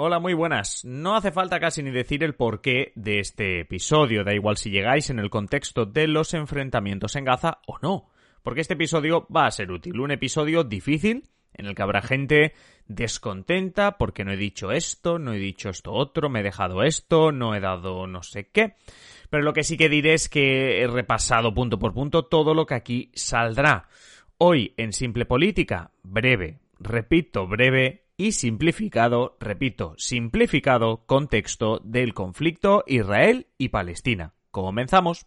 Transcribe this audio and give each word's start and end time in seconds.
Hola, 0.00 0.20
muy 0.20 0.32
buenas. 0.32 0.84
No 0.84 1.16
hace 1.16 1.32
falta 1.32 1.58
casi 1.58 1.82
ni 1.82 1.90
decir 1.90 2.22
el 2.22 2.36
porqué 2.36 2.92
de 2.94 3.18
este 3.18 3.62
episodio, 3.62 4.22
da 4.22 4.32
igual 4.32 4.56
si 4.56 4.70
llegáis 4.70 5.10
en 5.10 5.18
el 5.18 5.28
contexto 5.28 5.86
de 5.86 6.06
los 6.06 6.34
enfrentamientos 6.34 7.16
en 7.16 7.24
Gaza 7.24 7.58
o 7.66 7.80
no, 7.82 8.08
porque 8.44 8.60
este 8.60 8.74
episodio 8.74 9.26
va 9.34 9.46
a 9.46 9.50
ser 9.50 9.72
útil, 9.72 9.98
un 9.98 10.12
episodio 10.12 10.62
difícil 10.62 11.24
en 11.52 11.66
el 11.66 11.74
que 11.74 11.82
habrá 11.82 12.00
gente 12.00 12.54
descontenta 12.86 13.98
porque 13.98 14.24
no 14.24 14.30
he 14.30 14.36
dicho 14.36 14.70
esto, 14.70 15.18
no 15.18 15.32
he 15.32 15.38
dicho 15.38 15.68
esto 15.68 15.92
otro, 15.92 16.28
me 16.28 16.40
he 16.40 16.44
dejado 16.44 16.84
esto, 16.84 17.32
no 17.32 17.56
he 17.56 17.60
dado 17.60 18.06
no 18.06 18.22
sé 18.22 18.50
qué. 18.50 18.74
Pero 19.30 19.42
lo 19.42 19.52
que 19.52 19.64
sí 19.64 19.76
que 19.76 19.88
diré 19.88 20.14
es 20.14 20.28
que 20.28 20.80
he 20.80 20.86
repasado 20.86 21.52
punto 21.52 21.76
por 21.76 21.92
punto 21.92 22.26
todo 22.26 22.54
lo 22.54 22.66
que 22.66 22.76
aquí 22.76 23.10
saldrá. 23.16 23.88
Hoy 24.36 24.74
en 24.76 24.92
Simple 24.92 25.26
Política, 25.26 25.90
breve, 26.04 26.60
repito, 26.78 27.48
breve 27.48 28.04
y 28.18 28.32
simplificado, 28.32 29.36
repito, 29.40 29.94
simplificado 29.96 31.06
contexto 31.06 31.80
del 31.84 32.12
conflicto 32.12 32.82
Israel 32.86 33.46
y 33.56 33.68
Palestina. 33.68 34.34
Comenzamos. 34.50 35.26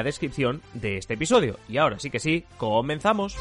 descripción 0.03 0.61
de 0.73 0.97
este 0.97 1.15
episodio. 1.15 1.57
Y 1.67 1.77
ahora 1.77 1.99
sí 1.99 2.09
que 2.09 2.19
sí, 2.19 2.45
comenzamos. 2.57 3.37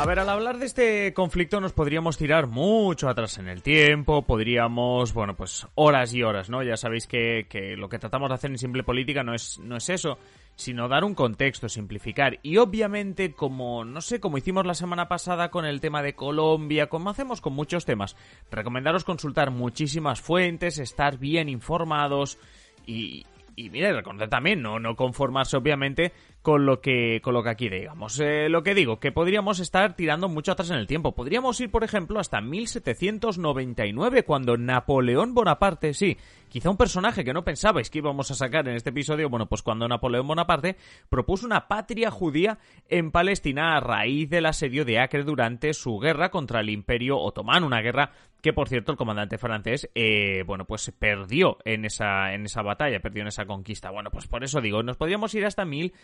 A 0.00 0.06
ver, 0.06 0.18
al 0.18 0.30
hablar 0.30 0.58
de 0.58 0.64
este 0.64 1.12
conflicto 1.12 1.60
nos 1.60 1.74
podríamos 1.74 2.16
tirar 2.16 2.46
mucho 2.46 3.10
atrás 3.10 3.36
en 3.36 3.48
el 3.48 3.62
tiempo, 3.62 4.22
podríamos, 4.22 5.12
bueno, 5.12 5.36
pues 5.36 5.66
horas 5.74 6.14
y 6.14 6.22
horas, 6.22 6.48
¿no? 6.48 6.62
Ya 6.62 6.78
sabéis 6.78 7.06
que, 7.06 7.46
que 7.50 7.76
lo 7.76 7.90
que 7.90 7.98
tratamos 7.98 8.30
de 8.30 8.34
hacer 8.34 8.50
en 8.50 8.56
Simple 8.56 8.82
Política 8.82 9.22
no 9.22 9.34
es, 9.34 9.58
no 9.58 9.76
es 9.76 9.90
eso, 9.90 10.16
sino 10.56 10.88
dar 10.88 11.04
un 11.04 11.14
contexto, 11.14 11.68
simplificar. 11.68 12.38
Y 12.42 12.56
obviamente, 12.56 13.34
como, 13.34 13.84
no 13.84 14.00
sé, 14.00 14.20
como 14.20 14.38
hicimos 14.38 14.64
la 14.64 14.74
semana 14.74 15.06
pasada 15.06 15.50
con 15.50 15.66
el 15.66 15.82
tema 15.82 16.02
de 16.02 16.14
Colombia, 16.14 16.88
como 16.88 17.10
hacemos 17.10 17.42
con 17.42 17.52
muchos 17.52 17.84
temas, 17.84 18.16
recomendaros 18.50 19.04
consultar 19.04 19.50
muchísimas 19.50 20.22
fuentes, 20.22 20.78
estar 20.78 21.18
bien 21.18 21.50
informados 21.50 22.38
y, 22.86 23.26
y 23.60 23.70
mire, 23.70 23.92
reconocer 23.92 24.28
también, 24.28 24.62
no, 24.62 24.78
no 24.78 24.96
conformarse 24.96 25.56
obviamente 25.56 26.12
con 26.42 26.64
lo 26.64 26.80
que, 26.80 27.20
con 27.22 27.34
lo 27.34 27.42
que 27.42 27.50
aquí 27.50 27.68
digamos. 27.68 28.18
Eh, 28.20 28.48
lo 28.48 28.62
que 28.62 28.74
digo, 28.74 28.98
que 28.98 29.12
podríamos 29.12 29.60
estar 29.60 29.94
tirando 29.94 30.28
mucho 30.28 30.52
atrás 30.52 30.70
en 30.70 30.76
el 30.76 30.86
tiempo. 30.86 31.14
Podríamos 31.14 31.60
ir, 31.60 31.70
por 31.70 31.84
ejemplo, 31.84 32.18
hasta 32.18 32.40
1799, 32.40 34.24
cuando 34.24 34.56
Napoleón 34.56 35.34
Bonaparte, 35.34 35.92
sí, 35.92 36.16
quizá 36.48 36.70
un 36.70 36.76
personaje 36.76 37.24
que 37.24 37.34
no 37.34 37.44
pensabais 37.44 37.90
que 37.90 37.98
íbamos 37.98 38.30
a 38.30 38.34
sacar 38.34 38.68
en 38.68 38.76
este 38.76 38.90
episodio, 38.90 39.28
bueno, 39.28 39.46
pues 39.46 39.62
cuando 39.62 39.86
Napoleón 39.86 40.26
Bonaparte 40.26 40.76
propuso 41.08 41.46
una 41.46 41.68
patria 41.68 42.10
judía 42.10 42.58
en 42.88 43.10
Palestina 43.10 43.76
a 43.76 43.80
raíz 43.80 44.30
del 44.30 44.46
asedio 44.46 44.84
de 44.84 44.98
Acre 44.98 45.24
durante 45.24 45.74
su 45.74 45.98
guerra 45.98 46.30
contra 46.30 46.60
el 46.60 46.70
Imperio 46.70 47.18
Otomano, 47.18 47.66
una 47.66 47.82
guerra 47.82 48.12
que 48.40 48.52
por 48.52 48.68
cierto 48.68 48.92
el 48.92 48.98
comandante 48.98 49.38
francés, 49.38 49.90
eh, 49.94 50.42
bueno, 50.46 50.64
pues 50.64 50.90
perdió 50.98 51.58
en 51.64 51.84
esa, 51.84 52.32
en 52.32 52.46
esa 52.46 52.62
batalla, 52.62 53.00
perdió 53.00 53.22
en 53.22 53.28
esa 53.28 53.44
conquista. 53.44 53.90
Bueno, 53.90 54.10
pues 54.10 54.26
por 54.26 54.44
eso 54.44 54.60
digo, 54.60 54.82
nos 54.82 54.96
podríamos 54.96 55.34
ir 55.34 55.44
hasta 55.44 55.64
1799. 55.64 56.00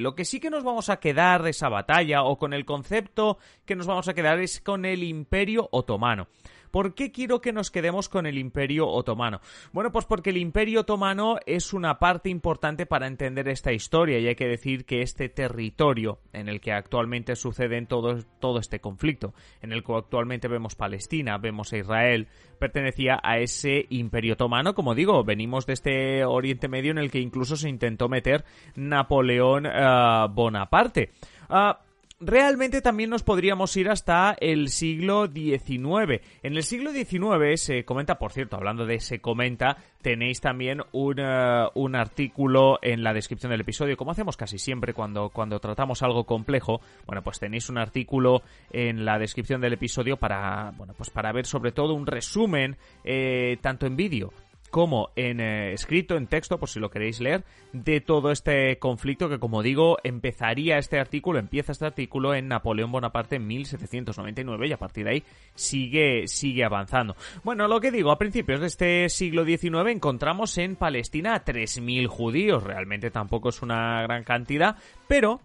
Lo 0.00 0.14
que 0.14 0.24
sí 0.24 0.40
que 0.40 0.50
nos 0.50 0.64
vamos 0.64 0.90
a 0.90 0.98
quedar 0.98 1.42
de 1.42 1.50
esa 1.50 1.68
batalla, 1.68 2.22
o 2.24 2.38
con 2.38 2.52
el 2.52 2.64
concepto 2.64 3.38
que 3.64 3.76
nos 3.76 3.86
vamos 3.86 4.08
a 4.08 4.14
quedar, 4.14 4.38
es 4.40 4.60
con 4.60 4.84
el 4.84 5.02
Imperio 5.02 5.68
Otomano. 5.72 6.28
¿Por 6.76 6.92
qué 6.92 7.10
quiero 7.10 7.40
que 7.40 7.54
nos 7.54 7.70
quedemos 7.70 8.10
con 8.10 8.26
el 8.26 8.36
Imperio 8.36 8.86
Otomano? 8.86 9.40
Bueno, 9.72 9.92
pues 9.92 10.04
porque 10.04 10.28
el 10.28 10.36
Imperio 10.36 10.82
Otomano 10.82 11.38
es 11.46 11.72
una 11.72 11.98
parte 11.98 12.28
importante 12.28 12.84
para 12.84 13.06
entender 13.06 13.48
esta 13.48 13.72
historia 13.72 14.18
y 14.18 14.28
hay 14.28 14.34
que 14.34 14.46
decir 14.46 14.84
que 14.84 15.00
este 15.00 15.30
territorio 15.30 16.18
en 16.34 16.50
el 16.50 16.60
que 16.60 16.72
actualmente 16.72 17.34
sucede 17.34 17.80
todo, 17.86 18.18
todo 18.40 18.58
este 18.58 18.78
conflicto, 18.78 19.32
en 19.62 19.72
el 19.72 19.82
que 19.82 19.94
actualmente 19.94 20.48
vemos 20.48 20.74
Palestina, 20.74 21.38
vemos 21.38 21.72
a 21.72 21.78
Israel, 21.78 22.28
pertenecía 22.58 23.20
a 23.22 23.38
ese 23.38 23.86
Imperio 23.88 24.34
Otomano, 24.34 24.74
como 24.74 24.94
digo, 24.94 25.24
venimos 25.24 25.64
de 25.64 25.72
este 25.72 26.26
Oriente 26.26 26.68
Medio 26.68 26.90
en 26.90 26.98
el 26.98 27.10
que 27.10 27.20
incluso 27.20 27.56
se 27.56 27.70
intentó 27.70 28.10
meter 28.10 28.44
Napoleón 28.74 29.64
uh, 29.64 30.28
Bonaparte. 30.28 31.10
Uh, 31.48 31.85
realmente 32.20 32.80
también 32.80 33.10
nos 33.10 33.22
podríamos 33.22 33.76
ir 33.76 33.90
hasta 33.90 34.36
el 34.40 34.68
siglo 34.68 35.26
XIX. 35.26 36.22
En 36.42 36.56
el 36.56 36.62
siglo 36.62 36.92
XIX 36.92 37.60
se 37.60 37.84
comenta, 37.84 38.18
por 38.18 38.32
cierto, 38.32 38.56
hablando 38.56 38.86
de 38.86 39.00
se 39.00 39.20
comenta, 39.20 39.76
tenéis 40.02 40.40
también 40.40 40.82
un, 40.92 41.20
uh, 41.20 41.70
un 41.74 41.94
artículo 41.94 42.78
en 42.82 43.02
la 43.02 43.12
descripción 43.12 43.50
del 43.50 43.60
episodio, 43.60 43.96
como 43.96 44.12
hacemos 44.12 44.36
casi 44.36 44.58
siempre 44.58 44.94
cuando, 44.94 45.30
cuando 45.30 45.60
tratamos 45.60 46.02
algo 46.02 46.24
complejo. 46.24 46.80
Bueno, 47.06 47.22
pues 47.22 47.38
tenéis 47.38 47.68
un 47.68 47.78
artículo 47.78 48.42
en 48.70 49.04
la 49.04 49.18
descripción 49.18 49.60
del 49.60 49.74
episodio 49.74 50.16
para, 50.16 50.72
bueno, 50.76 50.94
pues 50.96 51.10
para 51.10 51.32
ver 51.32 51.46
sobre 51.46 51.72
todo 51.72 51.94
un 51.94 52.06
resumen, 52.06 52.76
eh, 53.04 53.58
tanto 53.60 53.86
en 53.86 53.96
vídeo 53.96 54.32
como 54.76 55.08
en 55.16 55.40
eh, 55.40 55.72
escrito, 55.72 56.18
en 56.18 56.26
texto, 56.26 56.58
por 56.58 56.68
si 56.68 56.80
lo 56.80 56.90
queréis 56.90 57.18
leer, 57.18 57.44
de 57.72 58.02
todo 58.02 58.30
este 58.30 58.78
conflicto 58.78 59.26
que, 59.30 59.38
como 59.38 59.62
digo, 59.62 59.96
empezaría 60.04 60.76
este 60.76 61.00
artículo, 61.00 61.38
empieza 61.38 61.72
este 61.72 61.86
artículo 61.86 62.34
en 62.34 62.48
Napoleón 62.48 62.92
Bonaparte 62.92 63.36
en 63.36 63.46
1799 63.46 64.68
y 64.68 64.72
a 64.72 64.76
partir 64.76 65.04
de 65.04 65.10
ahí 65.12 65.24
sigue, 65.54 66.28
sigue 66.28 66.62
avanzando. 66.62 67.16
Bueno, 67.42 67.68
lo 67.68 67.80
que 67.80 67.90
digo, 67.90 68.10
a 68.10 68.18
principios 68.18 68.60
de 68.60 68.66
este 68.66 69.08
siglo 69.08 69.46
XIX 69.46 69.88
encontramos 69.88 70.58
en 70.58 70.76
Palestina 70.76 71.34
a 71.34 71.42
3.000 71.42 72.06
judíos, 72.08 72.62
realmente 72.62 73.10
tampoco 73.10 73.48
es 73.48 73.62
una 73.62 74.02
gran 74.02 74.24
cantidad, 74.24 74.76
pero 75.08 75.40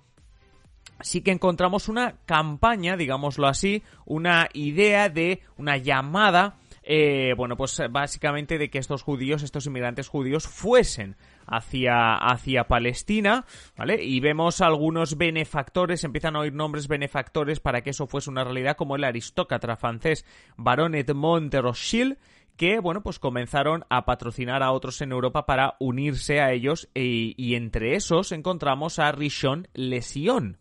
sí 0.99 1.21
que 1.21 1.31
encontramos 1.31 1.87
una 1.87 2.15
campaña, 2.25 2.97
digámoslo 2.97 3.47
así, 3.47 3.81
una 4.03 4.49
idea 4.51 5.07
de 5.07 5.39
una 5.55 5.77
llamada 5.77 6.57
eh, 6.83 7.33
bueno, 7.37 7.55
pues 7.55 7.81
básicamente 7.91 8.57
de 8.57 8.69
que 8.69 8.79
estos 8.79 9.03
judíos, 9.03 9.43
estos 9.43 9.65
inmigrantes 9.67 10.07
judíos, 10.07 10.47
fuesen 10.47 11.15
hacia, 11.45 12.15
hacia 12.15 12.67
Palestina, 12.67 13.45
¿vale? 13.77 14.03
Y 14.03 14.19
vemos 14.19 14.61
algunos 14.61 15.17
benefactores, 15.17 16.03
empiezan 16.03 16.35
a 16.35 16.39
oír 16.39 16.53
nombres 16.53 16.87
benefactores 16.87 17.59
para 17.59 17.81
que 17.81 17.91
eso 17.91 18.07
fuese 18.07 18.29
una 18.29 18.43
realidad, 18.43 18.77
como 18.77 18.95
el 18.95 19.03
aristócrata 19.03 19.75
francés 19.75 20.25
Baron 20.57 20.95
Edmond 20.95 21.51
de 21.51 21.61
Rothschild, 21.61 22.17
que, 22.57 22.79
bueno, 22.79 23.01
pues 23.01 23.19
comenzaron 23.19 23.85
a 23.89 24.05
patrocinar 24.05 24.63
a 24.63 24.71
otros 24.71 25.01
en 25.01 25.11
Europa 25.11 25.45
para 25.45 25.75
unirse 25.79 26.41
a 26.41 26.51
ellos, 26.51 26.89
y, 26.93 27.35
y 27.37 27.55
entre 27.55 27.95
esos 27.95 28.31
encontramos 28.31 28.99
a 28.99 29.11
Rishon 29.11 29.67
Lesion, 29.73 30.57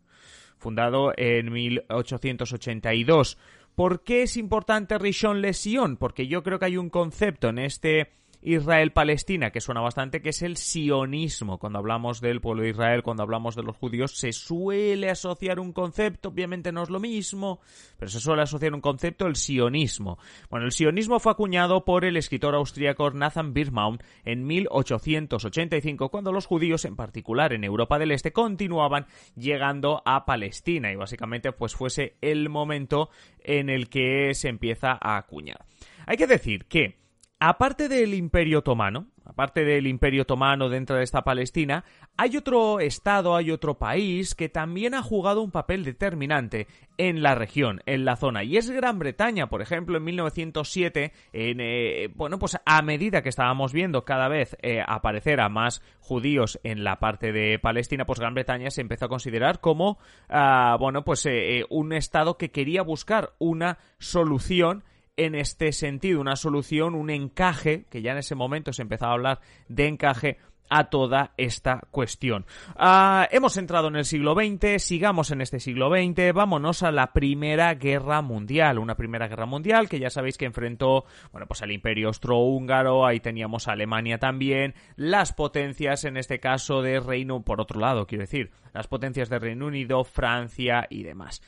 fundado 0.58 1.12
en 1.16 1.52
1882. 1.52 3.38
¿Por 3.80 4.02
qué 4.02 4.24
es 4.24 4.36
importante 4.36 4.98
Rishon 4.98 5.40
Lesión? 5.40 5.96
Porque 5.96 6.26
yo 6.26 6.42
creo 6.42 6.58
que 6.58 6.66
hay 6.66 6.76
un 6.76 6.90
concepto 6.90 7.48
en 7.48 7.58
este 7.58 8.10
Israel-Palestina, 8.42 9.50
que 9.50 9.60
suena 9.60 9.80
bastante, 9.80 10.22
que 10.22 10.30
es 10.30 10.42
el 10.42 10.56
sionismo. 10.56 11.58
Cuando 11.58 11.78
hablamos 11.78 12.20
del 12.20 12.40
pueblo 12.40 12.62
de 12.62 12.70
Israel, 12.70 13.02
cuando 13.02 13.22
hablamos 13.22 13.54
de 13.54 13.62
los 13.62 13.76
judíos, 13.76 14.12
se 14.16 14.32
suele 14.32 15.10
asociar 15.10 15.60
un 15.60 15.72
concepto, 15.72 16.30
obviamente 16.30 16.72
no 16.72 16.82
es 16.82 16.90
lo 16.90 17.00
mismo, 17.00 17.60
pero 17.98 18.10
se 18.10 18.20
suele 18.20 18.42
asociar 18.42 18.72
un 18.72 18.80
concepto, 18.80 19.26
el 19.26 19.36
sionismo. 19.36 20.18
Bueno, 20.48 20.66
el 20.66 20.72
sionismo 20.72 21.20
fue 21.20 21.32
acuñado 21.32 21.84
por 21.84 22.04
el 22.04 22.16
escritor 22.16 22.54
austríaco 22.54 23.10
Nathan 23.10 23.52
Birnbaum 23.52 23.98
en 24.24 24.46
1885, 24.46 26.10
cuando 26.10 26.32
los 26.32 26.46
judíos, 26.46 26.84
en 26.84 26.96
particular 26.96 27.52
en 27.52 27.64
Europa 27.64 27.98
del 27.98 28.12
Este, 28.12 28.32
continuaban 28.32 29.06
llegando 29.36 30.02
a 30.04 30.24
Palestina 30.24 30.92
y 30.92 30.96
básicamente 30.96 31.52
pues 31.52 31.74
fuese 31.74 32.16
el 32.20 32.48
momento 32.48 33.10
en 33.44 33.68
el 33.68 33.88
que 33.88 34.34
se 34.34 34.48
empieza 34.48 34.98
a 35.00 35.16
acuñar. 35.16 35.64
Hay 36.06 36.16
que 36.16 36.26
decir 36.26 36.64
que 36.66 36.99
aparte 37.40 37.88
del 37.88 38.12
Imperio 38.12 38.58
Otomano, 38.58 39.06
aparte 39.24 39.64
del 39.64 39.86
Imperio 39.86 40.22
Otomano 40.22 40.68
dentro 40.68 40.96
de 40.96 41.04
esta 41.04 41.22
Palestina, 41.22 41.84
hay 42.18 42.36
otro 42.36 42.80
estado, 42.80 43.34
hay 43.34 43.50
otro 43.50 43.78
país 43.78 44.34
que 44.34 44.50
también 44.50 44.94
ha 44.94 45.02
jugado 45.02 45.40
un 45.40 45.50
papel 45.50 45.82
determinante 45.82 46.66
en 46.98 47.22
la 47.22 47.34
región, 47.34 47.80
en 47.86 48.04
la 48.04 48.16
zona, 48.16 48.44
y 48.44 48.58
es 48.58 48.70
Gran 48.70 48.98
Bretaña, 48.98 49.48
por 49.48 49.62
ejemplo, 49.62 49.96
en 49.96 50.04
1907, 50.04 51.12
en, 51.32 51.60
eh, 51.60 52.10
bueno, 52.14 52.38
pues 52.38 52.58
a 52.62 52.82
medida 52.82 53.22
que 53.22 53.30
estábamos 53.30 53.72
viendo 53.72 54.04
cada 54.04 54.28
vez 54.28 54.56
eh, 54.60 54.82
aparecer 54.86 55.40
a 55.40 55.48
más 55.48 55.82
judíos 56.00 56.60
en 56.62 56.84
la 56.84 56.98
parte 56.98 57.32
de 57.32 57.58
Palestina, 57.58 58.04
pues 58.04 58.20
Gran 58.20 58.34
Bretaña 58.34 58.70
se 58.70 58.82
empezó 58.82 59.06
a 59.06 59.08
considerar 59.08 59.60
como, 59.60 59.98
ah, 60.28 60.76
bueno, 60.78 61.04
pues 61.04 61.24
eh, 61.24 61.64
un 61.70 61.94
estado 61.94 62.36
que 62.36 62.50
quería 62.50 62.82
buscar 62.82 63.32
una 63.38 63.78
solución 63.98 64.84
en 65.16 65.34
este 65.34 65.72
sentido, 65.72 66.20
una 66.20 66.36
solución, 66.36 66.94
un 66.94 67.10
encaje, 67.10 67.84
que 67.90 68.02
ya 68.02 68.12
en 68.12 68.18
ese 68.18 68.34
momento 68.34 68.72
se 68.72 68.82
empezaba 68.82 69.12
a 69.12 69.14
hablar 69.14 69.40
de 69.68 69.86
encaje 69.86 70.38
a 70.70 70.84
toda 70.84 71.32
esta 71.36 71.82
cuestión. 71.90 72.46
Ah, 72.76 73.28
hemos 73.32 73.56
entrado 73.56 73.88
en 73.88 73.96
el 73.96 74.04
siglo 74.04 74.34
XX, 74.34 74.82
sigamos 74.82 75.32
en 75.32 75.40
este 75.40 75.58
siglo 75.58 75.90
XX, 75.90 76.32
vámonos 76.32 76.82
a 76.84 76.92
la 76.92 77.12
Primera 77.12 77.74
Guerra 77.74 78.22
Mundial, 78.22 78.78
una 78.78 78.94
Primera 78.94 79.26
Guerra 79.26 79.46
Mundial 79.46 79.88
que 79.88 79.98
ya 79.98 80.10
sabéis 80.10 80.38
que 80.38 80.46
enfrentó, 80.46 81.04
bueno, 81.32 81.46
pues 81.48 81.60
al 81.62 81.72
Imperio 81.72 82.06
Austrohúngaro, 82.06 83.04
ahí 83.04 83.18
teníamos 83.18 83.66
a 83.66 83.72
Alemania 83.72 84.18
también, 84.18 84.74
las 84.94 85.32
potencias 85.32 86.04
en 86.04 86.16
este 86.16 86.38
caso 86.38 86.82
de 86.82 87.00
Reino, 87.00 87.42
por 87.42 87.60
otro 87.60 87.80
lado, 87.80 88.06
quiero 88.06 88.22
decir, 88.22 88.52
las 88.72 88.86
potencias 88.86 89.28
de 89.28 89.40
Reino 89.40 89.66
Unido, 89.66 90.04
Francia 90.04 90.86
y 90.88 91.02
demás. 91.02 91.42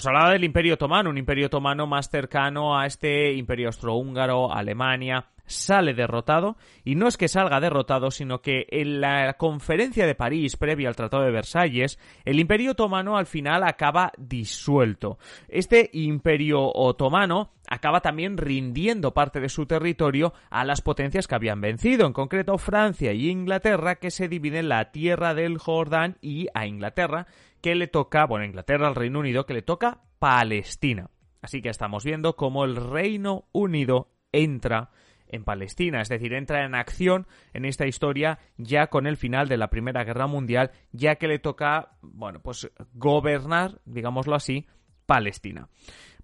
Os 0.00 0.06
hablaba 0.06 0.30
del 0.30 0.44
Imperio 0.44 0.72
Otomano, 0.72 1.10
un 1.10 1.18
Imperio 1.18 1.48
Otomano 1.48 1.86
más 1.86 2.08
cercano 2.08 2.78
a 2.78 2.86
este 2.86 3.34
Imperio 3.34 3.66
Austrohúngaro, 3.66 4.50
Alemania, 4.50 5.26
sale 5.50 5.94
derrotado, 5.94 6.56
y 6.84 6.94
no 6.94 7.06
es 7.08 7.16
que 7.16 7.28
salga 7.28 7.60
derrotado, 7.60 8.10
sino 8.10 8.40
que 8.40 8.66
en 8.70 9.00
la 9.00 9.34
conferencia 9.34 10.06
de 10.06 10.14
París 10.14 10.56
previa 10.56 10.88
al 10.88 10.96
Tratado 10.96 11.24
de 11.24 11.30
Versalles, 11.30 11.98
el 12.24 12.40
Imperio 12.40 12.72
Otomano 12.72 13.16
al 13.16 13.26
final 13.26 13.64
acaba 13.64 14.12
disuelto. 14.16 15.18
Este 15.48 15.90
Imperio 15.92 16.62
Otomano 16.72 17.52
acaba 17.68 18.00
también 18.00 18.36
rindiendo 18.36 19.14
parte 19.14 19.40
de 19.40 19.48
su 19.48 19.66
territorio 19.66 20.32
a 20.50 20.64
las 20.64 20.82
potencias 20.82 21.26
que 21.26 21.34
habían 21.34 21.60
vencido, 21.60 22.06
en 22.06 22.12
concreto 22.12 22.58
Francia 22.58 23.12
y 23.12 23.30
Inglaterra, 23.30 23.96
que 23.96 24.10
se 24.10 24.28
dividen 24.28 24.68
la 24.68 24.90
tierra 24.90 25.34
del 25.34 25.58
Jordán 25.58 26.16
y 26.20 26.48
a 26.54 26.66
Inglaterra, 26.66 27.26
que 27.60 27.74
le 27.74 27.86
toca, 27.86 28.26
bueno, 28.26 28.44
Inglaterra, 28.44 28.88
al 28.88 28.94
Reino 28.94 29.20
Unido, 29.20 29.46
que 29.46 29.54
le 29.54 29.62
toca 29.62 30.00
Palestina. 30.18 31.10
Así 31.42 31.62
que 31.62 31.70
estamos 31.70 32.04
viendo 32.04 32.36
cómo 32.36 32.64
el 32.64 32.76
Reino 32.76 33.44
Unido 33.52 34.08
entra 34.32 34.90
en 35.30 35.44
Palestina, 35.44 36.00
es 36.02 36.08
decir, 36.08 36.34
entra 36.34 36.64
en 36.64 36.74
acción 36.74 37.26
en 37.52 37.64
esta 37.64 37.86
historia 37.86 38.38
ya 38.56 38.88
con 38.88 39.06
el 39.06 39.16
final 39.16 39.48
de 39.48 39.56
la 39.56 39.70
Primera 39.70 40.04
Guerra 40.04 40.26
Mundial, 40.26 40.70
ya 40.92 41.16
que 41.16 41.28
le 41.28 41.38
toca, 41.38 41.92
bueno, 42.02 42.40
pues 42.40 42.70
gobernar, 42.94 43.80
digámoslo 43.84 44.34
así, 44.34 44.66
Palestina. 45.06 45.68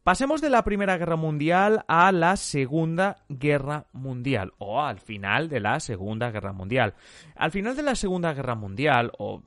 Pasemos 0.03 0.41
de 0.41 0.51
la 0.51 0.63
Primera 0.63 0.97
Guerra 0.99 1.17
Mundial 1.17 1.85
a 1.89 2.13
la 2.13 2.37
Segunda 2.37 3.25
Guerra 3.29 3.87
Mundial, 3.93 4.53
o 4.59 4.81
al 4.81 5.01
final 5.01 5.49
de 5.49 5.59
la 5.59 5.81
Segunda 5.81 6.31
Guerra 6.31 6.53
Mundial. 6.53 6.95
Al 7.35 7.51
final 7.51 7.75
de 7.75 7.83
la 7.83 7.97
Segunda 7.97 8.33
Guerra 8.33 8.55
Mundial, 8.55 9.11
o 9.19 9.43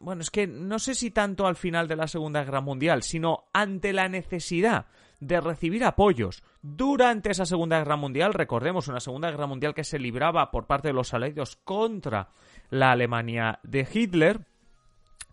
bueno, 0.00 0.22
es 0.22 0.30
que 0.30 0.46
no 0.46 0.78
sé 0.78 0.94
si 0.94 1.10
tanto 1.10 1.46
al 1.46 1.56
final 1.56 1.86
de 1.86 1.96
la 1.96 2.08
Segunda 2.08 2.42
Guerra 2.42 2.60
Mundial, 2.60 3.02
sino 3.02 3.44
ante 3.52 3.92
la 3.92 4.08
necesidad 4.08 4.86
de 5.22 5.40
recibir 5.40 5.84
apoyos 5.84 6.42
durante 6.62 7.30
esa 7.30 7.46
Segunda 7.46 7.78
Guerra 7.78 7.96
Mundial. 7.96 8.34
Recordemos 8.34 8.88
una 8.88 8.98
Segunda 8.98 9.30
Guerra 9.30 9.46
Mundial 9.46 9.72
que 9.72 9.84
se 9.84 10.00
libraba 10.00 10.50
por 10.50 10.66
parte 10.66 10.88
de 10.88 10.94
los 10.94 11.14
aliados 11.14 11.56
contra 11.56 12.30
la 12.70 12.90
Alemania 12.90 13.60
de 13.62 13.86
Hitler. 13.90 14.40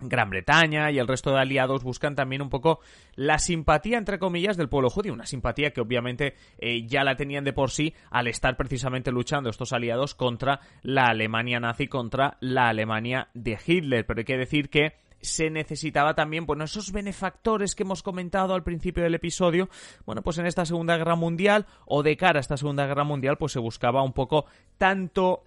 Gran 0.02 0.30
Bretaña 0.30 0.92
y 0.92 1.00
el 1.00 1.08
resto 1.08 1.32
de 1.32 1.40
aliados 1.40 1.84
buscan 1.84 2.16
también 2.16 2.42
un 2.42 2.50
poco 2.50 2.80
la 3.16 3.40
simpatía, 3.40 3.98
entre 3.98 4.20
comillas, 4.20 4.58
del 4.58 4.70
pueblo 4.70 4.92
judío. 4.92 5.12
Una 5.12 5.26
simpatía 5.26 5.72
que 5.72 5.82
obviamente 5.82 6.36
eh, 6.60 6.86
ya 6.86 7.04
la 7.04 7.16
tenían 7.16 7.44
de 7.44 7.52
por 7.52 7.72
sí 7.72 7.94
al 8.12 8.28
estar 8.28 8.56
precisamente 8.56 9.12
luchando 9.12 9.50
estos 9.50 9.74
aliados 9.74 10.14
contra 10.14 10.60
la 10.84 11.06
Alemania 11.06 11.60
nazi, 11.60 11.88
contra 11.88 12.38
la 12.40 12.70
Alemania 12.70 13.30
de 13.34 13.58
Hitler. 13.66 14.06
Pero 14.06 14.20
hay 14.20 14.26
que 14.26 14.38
decir 14.38 14.70
que 14.70 14.94
se 15.22 15.50
necesitaba 15.50 16.14
también, 16.16 16.46
bueno, 16.46 16.64
esos 16.64 16.92
benefactores 16.92 17.76
que 17.76 17.84
hemos 17.84 18.04
comentado 18.04 18.54
al 18.54 18.64
principio 18.64 19.04
del 19.04 19.16
episodio, 19.16 19.70
bueno, 20.06 20.22
pues 20.22 20.38
en 20.38 20.46
esta 20.46 20.66
Segunda 20.66 20.98
Guerra 20.98 21.16
Mundial 21.16 21.66
o 21.86 22.04
de 22.04 22.18
cara 22.18 22.40
a 22.40 22.42
esta 22.42 22.58
Segunda 22.58 22.86
Guerra 22.88 23.04
Mundial, 23.04 23.38
pues 23.38 23.52
se 23.52 23.60
buscaba 23.60 24.04
un 24.04 24.14
poco 24.14 24.46
tanto 24.78 25.44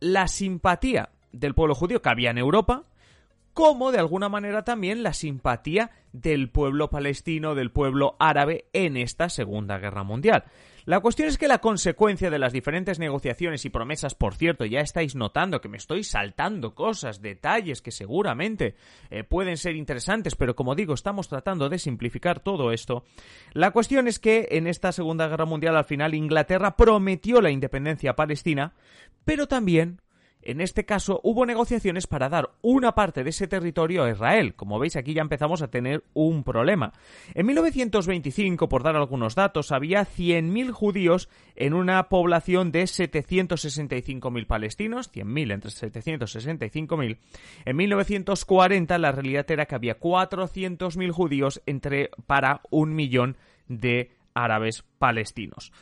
la 0.00 0.28
simpatía 0.28 1.10
del 1.32 1.54
pueblo 1.54 1.74
judío 1.74 2.00
que 2.00 2.08
había 2.08 2.30
en 2.30 2.38
Europa, 2.38 2.84
como 3.52 3.90
de 3.90 3.98
alguna 3.98 4.28
manera 4.28 4.62
también 4.62 5.02
la 5.02 5.12
simpatía 5.12 5.90
del 6.12 6.48
pueblo 6.48 6.90
palestino, 6.90 7.56
del 7.56 7.72
pueblo 7.72 8.14
árabe 8.20 8.66
en 8.72 8.96
esta 8.96 9.28
Segunda 9.28 9.78
Guerra 9.78 10.04
Mundial. 10.04 10.44
La 10.88 11.00
cuestión 11.00 11.28
es 11.28 11.36
que 11.36 11.48
la 11.48 11.58
consecuencia 11.58 12.30
de 12.30 12.38
las 12.38 12.54
diferentes 12.54 12.98
negociaciones 12.98 13.62
y 13.66 13.68
promesas, 13.68 14.14
por 14.14 14.34
cierto, 14.34 14.64
ya 14.64 14.80
estáis 14.80 15.14
notando 15.14 15.60
que 15.60 15.68
me 15.68 15.76
estoy 15.76 16.02
saltando 16.02 16.74
cosas, 16.74 17.20
detalles 17.20 17.82
que 17.82 17.90
seguramente 17.90 18.74
eh, 19.10 19.22
pueden 19.22 19.58
ser 19.58 19.76
interesantes, 19.76 20.34
pero 20.34 20.56
como 20.56 20.74
digo, 20.74 20.94
estamos 20.94 21.28
tratando 21.28 21.68
de 21.68 21.78
simplificar 21.78 22.40
todo 22.40 22.72
esto. 22.72 23.04
La 23.52 23.70
cuestión 23.70 24.08
es 24.08 24.18
que 24.18 24.48
en 24.52 24.66
esta 24.66 24.90
Segunda 24.92 25.28
Guerra 25.28 25.44
Mundial 25.44 25.76
al 25.76 25.84
final 25.84 26.14
Inglaterra 26.14 26.74
prometió 26.74 27.42
la 27.42 27.50
independencia 27.50 28.16
palestina, 28.16 28.72
pero 29.26 29.46
también 29.46 30.00
en 30.48 30.62
este 30.62 30.86
caso 30.86 31.20
hubo 31.24 31.44
negociaciones 31.44 32.06
para 32.06 32.30
dar 32.30 32.50
una 32.62 32.94
parte 32.94 33.22
de 33.22 33.30
ese 33.30 33.48
territorio 33.48 34.04
a 34.04 34.10
Israel. 34.10 34.54
Como 34.54 34.78
veis 34.78 34.96
aquí 34.96 35.12
ya 35.12 35.20
empezamos 35.20 35.60
a 35.60 35.68
tener 35.68 36.04
un 36.14 36.42
problema. 36.42 36.94
En 37.34 37.44
1925, 37.44 38.66
por 38.68 38.82
dar 38.82 38.96
algunos 38.96 39.34
datos, 39.34 39.72
había 39.72 40.06
100.000 40.06 40.70
judíos 40.70 41.28
en 41.54 41.74
una 41.74 42.08
población 42.08 42.72
de 42.72 42.84
765.000 42.84 44.46
palestinos, 44.46 45.12
100.000 45.12 45.52
entre 45.52 45.70
765.000. 45.70 47.18
En 47.66 47.76
1940 47.76 48.98
la 48.98 49.12
realidad 49.12 49.50
era 49.50 49.66
que 49.66 49.74
había 49.74 50.00
400.000 50.00 51.10
judíos 51.10 51.62
entre 51.66 52.10
para 52.26 52.62
un 52.70 52.94
millón 52.94 53.36
de 53.68 54.12
árabes 54.32 54.84
palestinos. 54.98 55.72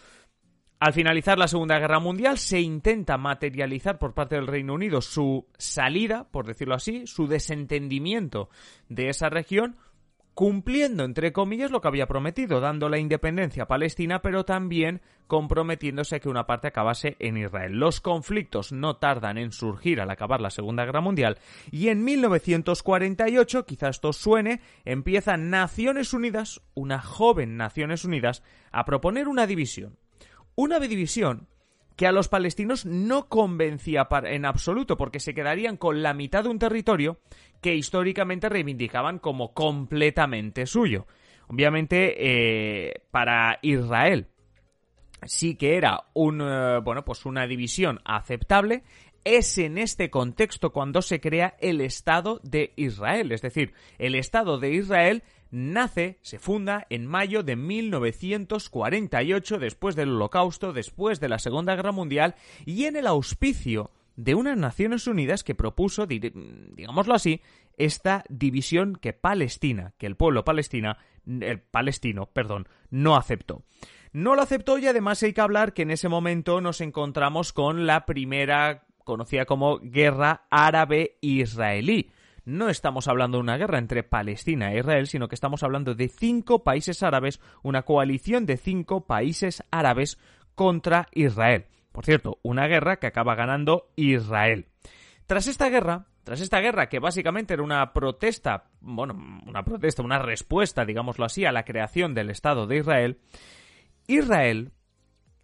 Al 0.79 0.93
finalizar 0.93 1.39
la 1.39 1.49
Segunda 1.49 1.79
Guerra 1.79 2.01
Mundial 2.01 2.37
se 2.37 2.61
intenta 2.61 3.17
materializar 3.17 3.99
por 3.99 4.13
parte 4.13 4.35
del 4.35 4.47
Reino 4.47 4.75
Unido 4.75 5.01
su 5.01 5.47
salida, 5.57 6.29
por 6.31 6.47
decirlo 6.47 6.75
así, 6.75 7.07
su 7.07 7.27
desentendimiento 7.27 8.51
de 8.91 9.09
esa 9.09 9.31
región, 9.31 9.79
cumpliendo, 10.35 11.05
entre 11.05 11.33
comillas, 11.33 11.71
lo 11.71 11.81
que 11.81 11.89
había 11.89 12.07
prometido, 12.07 12.61
dando 12.61 12.91
la 12.91 12.99
independencia 12.99 13.63
a 13.63 13.69
Palestina, 13.69 14.21
pero 14.21 14.45
también 14.45 15.01
comprometiéndose 15.27 16.17
a 16.17 16.21
que 16.21 16.29
una 16.29 16.47
parte 16.47 16.69
acabase 16.69 17.17
en 17.21 17.39
Israel. 17.39 17.73
Los 17.73 18.03
conflictos 18.03 18.71
no 18.71 18.97
tardan 18.97 19.39
en 19.39 19.53
surgir 19.53 19.99
al 19.99 20.11
acabar 20.11 20.43
la 20.43 20.51
Segunda 20.51 20.85
Guerra 20.85 21.01
Mundial 21.01 21.39
y 21.71 21.89
en 21.89 22.05
1948, 22.05 23.65
quizás 23.65 23.97
esto 23.97 24.13
suene, 24.13 24.61
empiezan 24.85 25.49
Naciones 25.49 26.13
Unidas, 26.13 26.61
una 26.75 27.01
joven 27.01 27.57
Naciones 27.57 28.05
Unidas, 28.05 28.43
a 28.73 28.85
proponer 28.85 29.27
una 29.27 29.47
división 29.47 29.97
una 30.57 30.81
división 30.81 31.47
que 31.95 32.07
a 32.07 32.13
los 32.13 32.29
palestinos 32.29 32.85
no 32.85 33.29
convencía 33.29 34.07
en 34.25 34.45
absoluto, 34.45 34.97
porque 34.97 35.21
se 35.21 35.33
quedarían 35.33 35.77
con 35.77 36.03
la 36.03 36.13
mitad 36.13 36.43
de 36.43 36.51
un 36.51 36.59
territorio 36.59 37.21
que 37.63 37.75
históricamente 37.75 38.49
reivindicaban 38.49 39.19
como 39.19 39.55
completamente 39.55 40.67
suyo. 40.67 41.07
Obviamente, 41.49 42.17
eh, 42.19 43.03
para 43.11 43.59
Israel 43.63 44.29
sí 45.25 45.57
que 45.57 45.77
era 45.77 46.05
un, 46.15 46.41
eh, 46.43 46.81
bueno, 46.83 47.05
pues 47.05 47.25
una 47.27 47.47
división 47.47 48.01
aceptable. 48.05 48.83
Es 49.25 49.59
en 49.59 49.79
este 49.79 50.09
contexto 50.09 50.73
cuando 50.73 51.03
se 51.03 51.21
crea 51.21 51.57
el 51.61 51.81
Estado 51.81 52.41
de 52.45 52.73
Israel, 52.77 53.33
es 53.33 53.43
decir, 53.43 53.73
el 53.99 54.15
Estado 54.15 54.59
de 54.59 54.73
Israel 54.73 55.25
nace, 55.51 56.19
se 56.23 56.39
funda 56.39 56.87
en 56.91 57.07
mayo 57.07 57.43
de 57.43 57.57
1948, 57.57 59.59
después 59.59 59.97
del 59.97 60.11
Holocausto, 60.11 60.73
después 60.73 61.21
de 61.21 61.29
la 61.29 61.39
Segunda 61.39 61.77
Guerra 61.77 61.93
Mundial, 61.93 62.35
y 62.65 62.85
en 62.85 62.97
el 62.97 63.07
auspicio 63.07 63.91
de 64.17 64.35
unas 64.35 64.57
Naciones 64.57 65.07
Unidas 65.07 65.45
que 65.45 65.55
propuso, 65.55 66.07
digámoslo 66.07 67.15
así, 67.15 67.43
esta 67.77 68.25
división 68.29 68.97
que 68.97 69.13
Palestina, 69.13 69.93
que 69.99 70.07
el 70.07 70.17
pueblo 70.17 70.45
palestina, 70.45 70.99
el 71.27 71.61
palestino, 71.61 72.27
perdón, 72.27 72.67
no 72.91 73.17
aceptó. 73.17 73.63
No 74.13 74.35
lo 74.35 74.43
aceptó 74.43 74.79
y 74.79 74.87
además 74.87 75.23
hay 75.23 75.35
que 75.35 75.43
hablar 75.43 75.75
que 75.75 75.83
en 75.83 75.91
ese 75.91 76.09
momento 76.09 76.63
nos 76.63 76.81
encontramos 76.81 77.53
con 77.53 77.87
la 77.87 78.07
primera 78.07 78.87
conocida 79.05 79.45
como 79.45 79.79
Guerra 79.79 80.47
Árabe-Israelí. 80.51 82.11
No 82.47 82.69
estamos 82.69 83.09
hablando 83.09 83.39
de 83.39 83.43
una 83.43 83.57
guerra 83.57 83.79
entre 83.79 84.05
Palestina 84.05 84.73
e 84.73 84.79
Israel, 84.79 85.09
sino 85.09 85.27
que 85.27 85.35
estamos 85.35 85.65
hablando 85.65 85.97
de 85.97 86.09
cinco 86.09 86.63
países 86.63 87.03
árabes, 87.03 87.41
una 87.65 87.83
coalición 87.83 88.47
de 88.47 88.57
cinco 88.57 89.05
países 89.05 89.65
árabes 89.73 90.17
contra 90.55 91.09
Israel. 91.11 91.67
Por 91.91 92.05
cierto, 92.05 92.39
una 92.43 92.69
guerra 92.69 93.01
que 93.01 93.09
acaba 93.09 93.35
ganando 93.35 93.91
Israel. 93.97 94.69
Tras 95.27 95.49
esta 95.49 95.69
guerra, 95.69 96.07
tras 96.23 96.41
esta 96.41 96.61
guerra 96.61 96.89
que 96.89 97.01
básicamente 97.01 97.53
era 97.53 97.65
una 97.65 97.93
protesta, 97.93 98.69
bueno, 98.81 99.17
una 99.45 99.65
protesta, 99.65 100.05
una 100.05 100.21
respuesta, 100.21 100.85
digámoslo 100.85 101.25
así, 101.25 101.45
a 101.45 101.53
la 101.53 101.65
creación 101.65 102.15
del 102.15 102.31
Estado 102.31 102.69
de 102.69 102.77
Israel, 102.77 103.19
Israel 104.07 104.71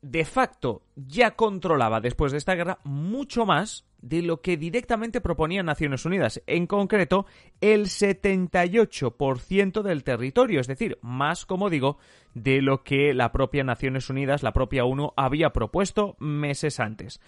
de 0.03 0.25
facto 0.25 0.83
ya 0.95 1.33
controlaba 1.33 2.01
después 2.01 2.31
de 2.31 2.39
esta 2.39 2.55
guerra 2.55 2.79
mucho 2.85 3.45
más 3.45 3.87
de 4.03 4.21
lo 4.21 4.43
que 4.43 4.57
directamente 4.57 5.21
proponían 5.21 5.67
Naciones 5.67 6.05
Unidas, 6.05 6.43
en 6.47 6.67
concreto 6.67 7.25
el 7.61 7.87
78% 7.87 9.83
del 9.83 10.05
territorio, 10.05 10.61
es 10.61 10.67
decir, 10.67 10.99
más, 11.01 11.47
como 11.47 11.71
digo, 11.71 11.99
de 12.35 12.61
lo 12.61 12.83
que 12.83 13.15
la 13.15 13.33
propia 13.33 13.65
Naciones 13.65 14.11
Unidas, 14.11 14.43
la 14.43 14.53
propia 14.53 14.85
ONU, 14.85 15.13
había 15.17 15.51
propuesto 15.51 16.17
meses 16.19 16.81
antes. 16.81 17.21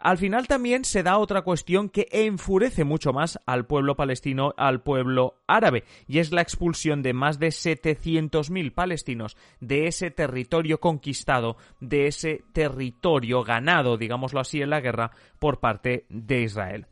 Al 0.00 0.18
final 0.18 0.46
también 0.46 0.84
se 0.84 1.02
da 1.02 1.18
otra 1.18 1.42
cuestión 1.42 1.88
que 1.88 2.06
enfurece 2.10 2.84
mucho 2.84 3.12
más 3.12 3.40
al 3.46 3.66
pueblo 3.66 3.96
palestino, 3.96 4.54
al 4.56 4.80
pueblo 4.82 5.36
árabe, 5.46 5.84
y 6.06 6.18
es 6.18 6.32
la 6.32 6.42
expulsión 6.42 7.02
de 7.02 7.12
más 7.12 7.38
de 7.38 7.48
700.000 7.48 8.72
palestinos 8.72 9.36
de 9.60 9.86
ese 9.86 10.10
territorio 10.10 10.78
conquistado, 10.78 11.56
de 11.80 12.06
ese 12.06 12.44
territorio 12.52 13.42
ganado, 13.42 13.96
digámoslo 13.96 14.40
así, 14.40 14.62
en 14.62 14.70
la 14.70 14.80
guerra 14.80 15.10
por 15.38 15.58
parte 15.60 16.04
de 16.08 16.42
Israel. 16.42 16.86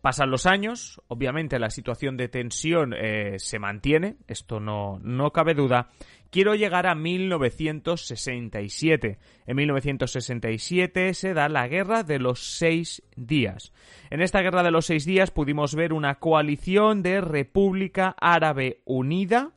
Pasan 0.00 0.30
los 0.30 0.46
años, 0.46 1.02
obviamente 1.08 1.58
la 1.58 1.68
situación 1.68 2.16
de 2.16 2.28
tensión 2.28 2.94
eh, 2.94 3.34
se 3.36 3.58
mantiene, 3.58 4.16
esto 4.28 4.58
no, 4.58 4.98
no 5.02 5.30
cabe 5.30 5.52
duda. 5.52 5.88
Quiero 6.30 6.54
llegar 6.54 6.86
a 6.86 6.94
1967. 6.94 9.18
En 9.46 9.56
1967 9.56 11.14
se 11.14 11.34
da 11.34 11.48
la 11.48 11.66
Guerra 11.66 12.04
de 12.04 12.20
los 12.20 12.56
Seis 12.56 13.02
Días. 13.16 13.72
En 14.10 14.22
esta 14.22 14.40
Guerra 14.40 14.62
de 14.62 14.70
los 14.70 14.86
Seis 14.86 15.04
Días 15.04 15.32
pudimos 15.32 15.74
ver 15.74 15.92
una 15.92 16.20
coalición 16.20 17.02
de 17.02 17.20
República 17.20 18.14
Árabe 18.20 18.80
Unida, 18.84 19.50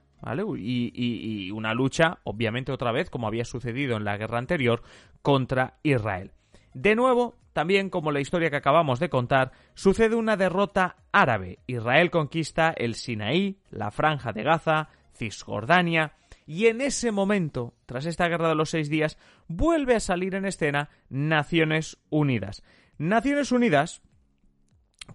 y, 0.57 1.51
una 1.51 1.73
lucha, 1.73 2.19
obviamente 2.23 2.71
otra 2.71 2.91
vez, 2.91 3.09
como 3.09 3.27
había 3.27 3.45
sucedido 3.45 3.97
en 3.97 4.05
la 4.05 4.17
guerra 4.17 4.39
anterior, 4.39 4.81
contra 5.21 5.77
Israel. 5.83 6.31
De 6.73 6.95
nuevo, 6.95 7.35
también 7.53 7.89
como 7.89 8.11
la 8.11 8.19
historia 8.19 8.49
que 8.49 8.55
acabamos 8.55 8.99
de 8.99 9.09
contar, 9.09 9.51
sucede 9.75 10.15
una 10.15 10.37
derrota 10.37 10.95
árabe. 11.11 11.59
Israel 11.67 12.09
conquista 12.09 12.73
el 12.75 12.95
Sinaí, 12.95 13.59
la 13.69 13.91
Franja 13.91 14.31
de 14.31 14.43
Gaza, 14.43 14.89
Cisjordania, 15.13 16.13
y 16.45 16.67
en 16.67 16.81
ese 16.81 17.11
momento, 17.11 17.73
tras 17.85 18.05
esta 18.05 18.27
guerra 18.27 18.49
de 18.49 18.55
los 18.55 18.69
seis 18.69 18.89
días, 18.89 19.17
vuelve 19.47 19.95
a 19.95 19.99
salir 19.99 20.35
en 20.35 20.45
escena 20.45 20.89
Naciones 21.09 21.97
Unidas. 22.09 22.63
Naciones 22.97 23.51
Unidas 23.51 24.01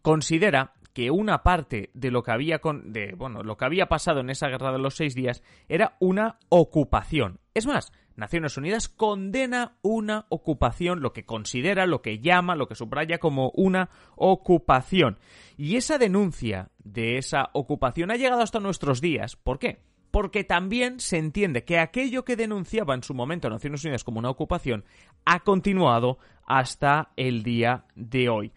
considera 0.02 0.74
que 0.92 1.10
una 1.10 1.42
parte 1.42 1.90
de 1.94 2.10
lo 2.10 2.22
que 2.22 2.32
había 2.32 2.58
con, 2.58 2.92
bueno, 3.16 3.42
lo 3.42 3.56
que 3.56 3.64
había 3.64 3.86
pasado 3.86 4.20
en 4.20 4.30
esa 4.30 4.48
guerra 4.48 4.72
de 4.72 4.78
los 4.78 4.96
seis 4.96 5.14
días 5.14 5.42
era 5.68 5.96
una 6.00 6.38
ocupación. 6.48 7.40
Es 7.54 7.66
más, 7.66 7.92
Naciones 8.16 8.56
Unidas 8.56 8.88
condena 8.88 9.78
una 9.80 10.26
ocupación, 10.28 11.00
lo 11.00 11.12
que 11.12 11.24
considera, 11.24 11.86
lo 11.86 12.02
que 12.02 12.18
llama, 12.18 12.56
lo 12.56 12.66
que 12.66 12.74
subraya 12.74 13.18
como 13.18 13.52
una 13.54 13.90
ocupación. 14.16 15.18
Y 15.56 15.76
esa 15.76 15.98
denuncia 15.98 16.72
de 16.78 17.16
esa 17.16 17.50
ocupación 17.52 18.10
ha 18.10 18.16
llegado 18.16 18.42
hasta 18.42 18.58
nuestros 18.58 19.00
días. 19.00 19.36
¿Por 19.36 19.60
qué? 19.60 19.84
Porque 20.10 20.44
también 20.44 21.00
se 21.00 21.18
entiende 21.18 21.64
que 21.64 21.78
aquello 21.78 22.24
que 22.24 22.36
denunciaba 22.36 22.94
en 22.94 23.02
su 23.02 23.14
momento 23.14 23.50
Naciones 23.50 23.84
Unidas 23.84 24.04
como 24.04 24.18
una 24.18 24.30
ocupación 24.30 24.84
ha 25.24 25.40
continuado 25.40 26.18
hasta 26.46 27.12
el 27.16 27.42
día 27.42 27.84
de 27.94 28.28
hoy. 28.28 28.52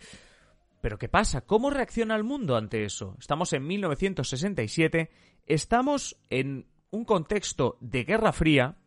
Pero 0.81 0.97
¿qué 0.97 1.09
pasa? 1.09 1.41
¿Cómo 1.41 1.69
reacciona 1.69 2.15
el 2.15 2.23
mundo 2.23 2.55
ante 2.55 2.83
eso? 2.83 3.15
Estamos 3.19 3.53
en 3.53 3.67
1967, 3.67 5.11
estamos 5.45 6.17
en 6.29 6.65
un 6.89 7.05
contexto 7.05 7.77
de 7.81 8.03
Guerra 8.03 8.31
Fría, 8.31 8.77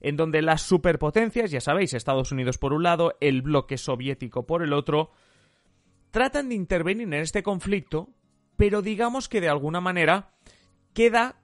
en 0.00 0.16
donde 0.16 0.42
las 0.42 0.62
superpotencias, 0.62 1.50
ya 1.50 1.60
sabéis, 1.60 1.92
Estados 1.92 2.32
Unidos 2.32 2.56
por 2.56 2.72
un 2.72 2.84
lado, 2.84 3.16
el 3.20 3.42
bloque 3.42 3.76
soviético 3.76 4.46
por 4.46 4.62
el 4.62 4.72
otro, 4.72 5.10
tratan 6.10 6.48
de 6.48 6.54
intervenir 6.54 7.06
en 7.06 7.14
este 7.14 7.42
conflicto, 7.42 8.08
pero 8.56 8.80
digamos 8.80 9.28
que 9.28 9.40
de 9.40 9.48
alguna 9.48 9.80
manera 9.80 10.30
queda 10.94 11.39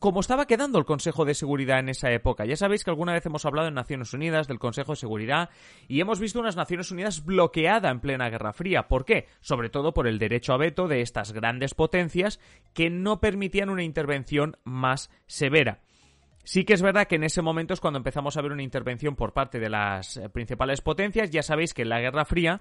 como 0.00 0.20
estaba 0.20 0.46
quedando 0.46 0.78
el 0.78 0.86
Consejo 0.86 1.26
de 1.26 1.34
Seguridad 1.34 1.78
en 1.78 1.90
esa 1.90 2.10
época. 2.10 2.46
Ya 2.46 2.56
sabéis 2.56 2.84
que 2.84 2.90
alguna 2.90 3.12
vez 3.12 3.24
hemos 3.26 3.44
hablado 3.44 3.68
en 3.68 3.74
Naciones 3.74 4.14
Unidas 4.14 4.48
del 4.48 4.58
Consejo 4.58 4.92
de 4.92 4.96
Seguridad 4.96 5.50
y 5.88 6.00
hemos 6.00 6.18
visto 6.18 6.40
unas 6.40 6.56
Naciones 6.56 6.90
Unidas 6.90 7.22
bloqueada 7.22 7.90
en 7.90 8.00
plena 8.00 8.30
Guerra 8.30 8.54
Fría. 8.54 8.88
¿Por 8.88 9.04
qué? 9.04 9.28
Sobre 9.42 9.68
todo 9.68 9.92
por 9.92 10.06
el 10.06 10.18
derecho 10.18 10.54
a 10.54 10.56
veto 10.56 10.88
de 10.88 11.02
estas 11.02 11.32
grandes 11.32 11.74
potencias 11.74 12.40
que 12.72 12.88
no 12.88 13.20
permitían 13.20 13.68
una 13.68 13.84
intervención 13.84 14.56
más 14.64 15.10
severa. 15.26 15.82
Sí 16.44 16.64
que 16.64 16.72
es 16.72 16.80
verdad 16.80 17.06
que 17.06 17.16
en 17.16 17.24
ese 17.24 17.42
momento 17.42 17.74
es 17.74 17.80
cuando 17.80 17.98
empezamos 17.98 18.36
a 18.36 18.42
ver 18.42 18.52
una 18.52 18.62
intervención 18.62 19.14
por 19.14 19.34
parte 19.34 19.60
de 19.60 19.68
las 19.68 20.16
eh, 20.16 20.30
principales 20.30 20.80
potencias. 20.80 21.30
Ya 21.30 21.42
sabéis 21.42 21.74
que 21.74 21.82
en 21.82 21.90
la 21.90 22.00
Guerra 22.00 22.24
Fría 22.24 22.60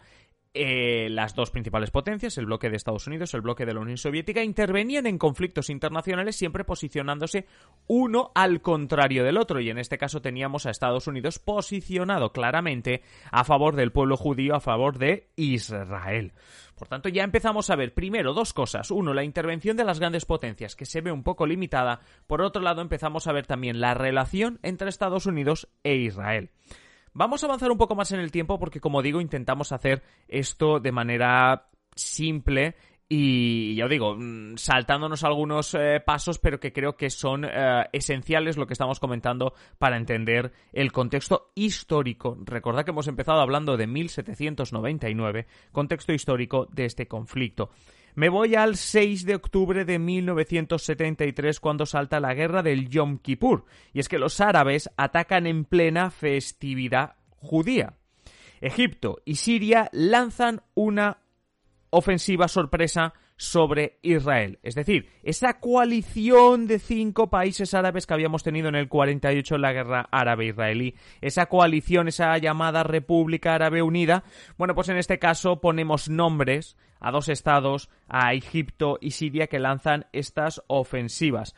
eh, 0.55 1.09
las 1.11 1.35
dos 1.35 1.51
principales 1.51 1.91
potencias, 1.91 2.37
el 2.39 2.47
bloque 2.47 2.71
de 2.71 2.75
Estados 2.75 3.05
Unidos, 3.05 3.33
el 3.35 3.41
bloque 3.41 3.67
de 3.67 3.73
la 3.73 3.81
Unión 3.81 3.97
Soviética, 3.97 4.43
intervenían 4.43 5.05
en 5.05 5.19
conflictos 5.19 5.69
internacionales 5.69 6.35
siempre 6.35 6.63
posicionándose 6.63 7.45
uno 7.85 8.31
al 8.33 8.61
contrario 8.61 9.23
del 9.23 9.37
otro. 9.37 9.59
Y 9.59 9.69
en 9.69 9.77
este 9.77 9.99
caso 9.99 10.21
teníamos 10.21 10.65
a 10.65 10.71
Estados 10.71 11.05
Unidos 11.05 11.37
posicionado 11.37 12.31
claramente 12.31 13.03
a 13.31 13.43
favor 13.43 13.75
del 13.75 13.91
pueblo 13.91 14.17
judío, 14.17 14.55
a 14.55 14.59
favor 14.59 14.97
de 14.97 15.29
Israel. 15.35 16.33
Por 16.75 16.87
tanto, 16.87 17.09
ya 17.09 17.23
empezamos 17.23 17.69
a 17.69 17.75
ver 17.75 17.93
primero 17.93 18.33
dos 18.33 18.53
cosas. 18.53 18.89
Uno, 18.89 19.13
la 19.13 19.23
intervención 19.23 19.77
de 19.77 19.83
las 19.83 19.99
grandes 19.99 20.25
potencias, 20.25 20.75
que 20.75 20.85
se 20.85 21.01
ve 21.01 21.11
un 21.11 21.23
poco 21.23 21.45
limitada. 21.45 21.99
Por 22.25 22.41
otro 22.41 22.61
lado, 22.61 22.81
empezamos 22.81 23.27
a 23.27 23.33
ver 23.33 23.45
también 23.45 23.81
la 23.81 23.93
relación 23.93 24.59
entre 24.63 24.89
Estados 24.89 25.27
Unidos 25.27 25.67
e 25.83 25.95
Israel. 25.95 26.49
Vamos 27.19 27.43
a 27.43 27.47
avanzar 27.47 27.69
un 27.69 27.77
poco 27.77 27.95
más 27.95 28.13
en 28.13 28.21
el 28.21 28.31
tiempo 28.31 28.57
porque, 28.57 28.79
como 28.79 29.01
digo, 29.01 29.19
intentamos 29.19 29.73
hacer 29.73 30.03
esto 30.29 30.79
de 30.79 30.93
manera 30.93 31.67
simple 31.93 32.77
y 33.09 33.75
ya 33.75 33.83
os 33.83 33.89
digo, 33.89 34.15
mm, 34.15 34.55
saltándonos 34.55 35.25
algunos 35.25 35.73
eh, 35.73 35.99
pasos, 35.99 36.39
pero 36.39 36.61
que 36.61 36.71
creo 36.71 36.95
que 36.95 37.09
son 37.09 37.43
eh, 37.43 37.89
esenciales 37.91 38.55
lo 38.55 38.67
que 38.67 38.73
estamos 38.73 39.01
comentando 39.01 39.53
para 39.77 39.97
entender 39.97 40.53
el 40.71 40.93
contexto 40.93 41.51
histórico. 41.55 42.37
Recordad 42.45 42.85
que 42.85 42.91
hemos 42.91 43.09
empezado 43.09 43.41
hablando 43.41 43.75
de 43.75 43.87
1799, 43.87 45.45
contexto 45.73 46.13
histórico 46.13 46.67
de 46.71 46.85
este 46.85 47.09
conflicto. 47.09 47.69
Me 48.19 48.27
voy 48.27 48.53
al 48.55 48.75
6 48.75 49.25
de 49.25 49.35
octubre 49.35 49.85
de 49.85 49.97
1973 49.97 51.61
cuando 51.61 51.85
salta 51.85 52.19
la 52.19 52.33
guerra 52.33 52.61
del 52.61 52.89
Yom 52.89 53.17
Kippur, 53.19 53.63
y 53.93 54.01
es 54.01 54.09
que 54.09 54.19
los 54.19 54.41
árabes 54.41 54.89
atacan 54.97 55.47
en 55.47 55.63
plena 55.63 56.11
festividad 56.11 57.15
judía. 57.37 57.93
Egipto 58.59 59.21
y 59.23 59.35
Siria 59.35 59.87
lanzan 59.93 60.63
una 60.73 61.19
ofensiva 61.91 62.49
sorpresa 62.49 63.13
sobre 63.37 63.99
Israel. 64.01 64.59
Es 64.63 64.75
decir, 64.75 65.07
esa 65.23 65.61
coalición 65.61 66.67
de 66.67 66.79
cinco 66.79 67.29
países 67.29 67.73
árabes 67.73 68.05
que 68.05 68.15
habíamos 68.15 68.43
tenido 68.43 68.67
en 68.67 68.75
el 68.75 68.89
48 68.89 69.55
en 69.55 69.61
la 69.61 69.71
guerra 69.71 70.09
árabe-israelí, 70.11 70.93
esa 71.21 71.45
coalición, 71.45 72.09
esa 72.09 72.37
llamada 72.37 72.83
República 72.83 73.55
Árabe 73.55 73.81
Unida, 73.81 74.25
bueno, 74.57 74.75
pues 74.75 74.89
en 74.89 74.97
este 74.97 75.19
caso 75.19 75.61
ponemos 75.61 76.09
nombres 76.09 76.75
a 76.99 77.11
dos 77.11 77.29
estados, 77.29 77.89
a 78.07 78.33
Egipto 78.33 78.97
y 79.01 79.11
Siria, 79.11 79.47
que 79.47 79.59
lanzan 79.59 80.07
estas 80.11 80.61
ofensivas. 80.67 81.55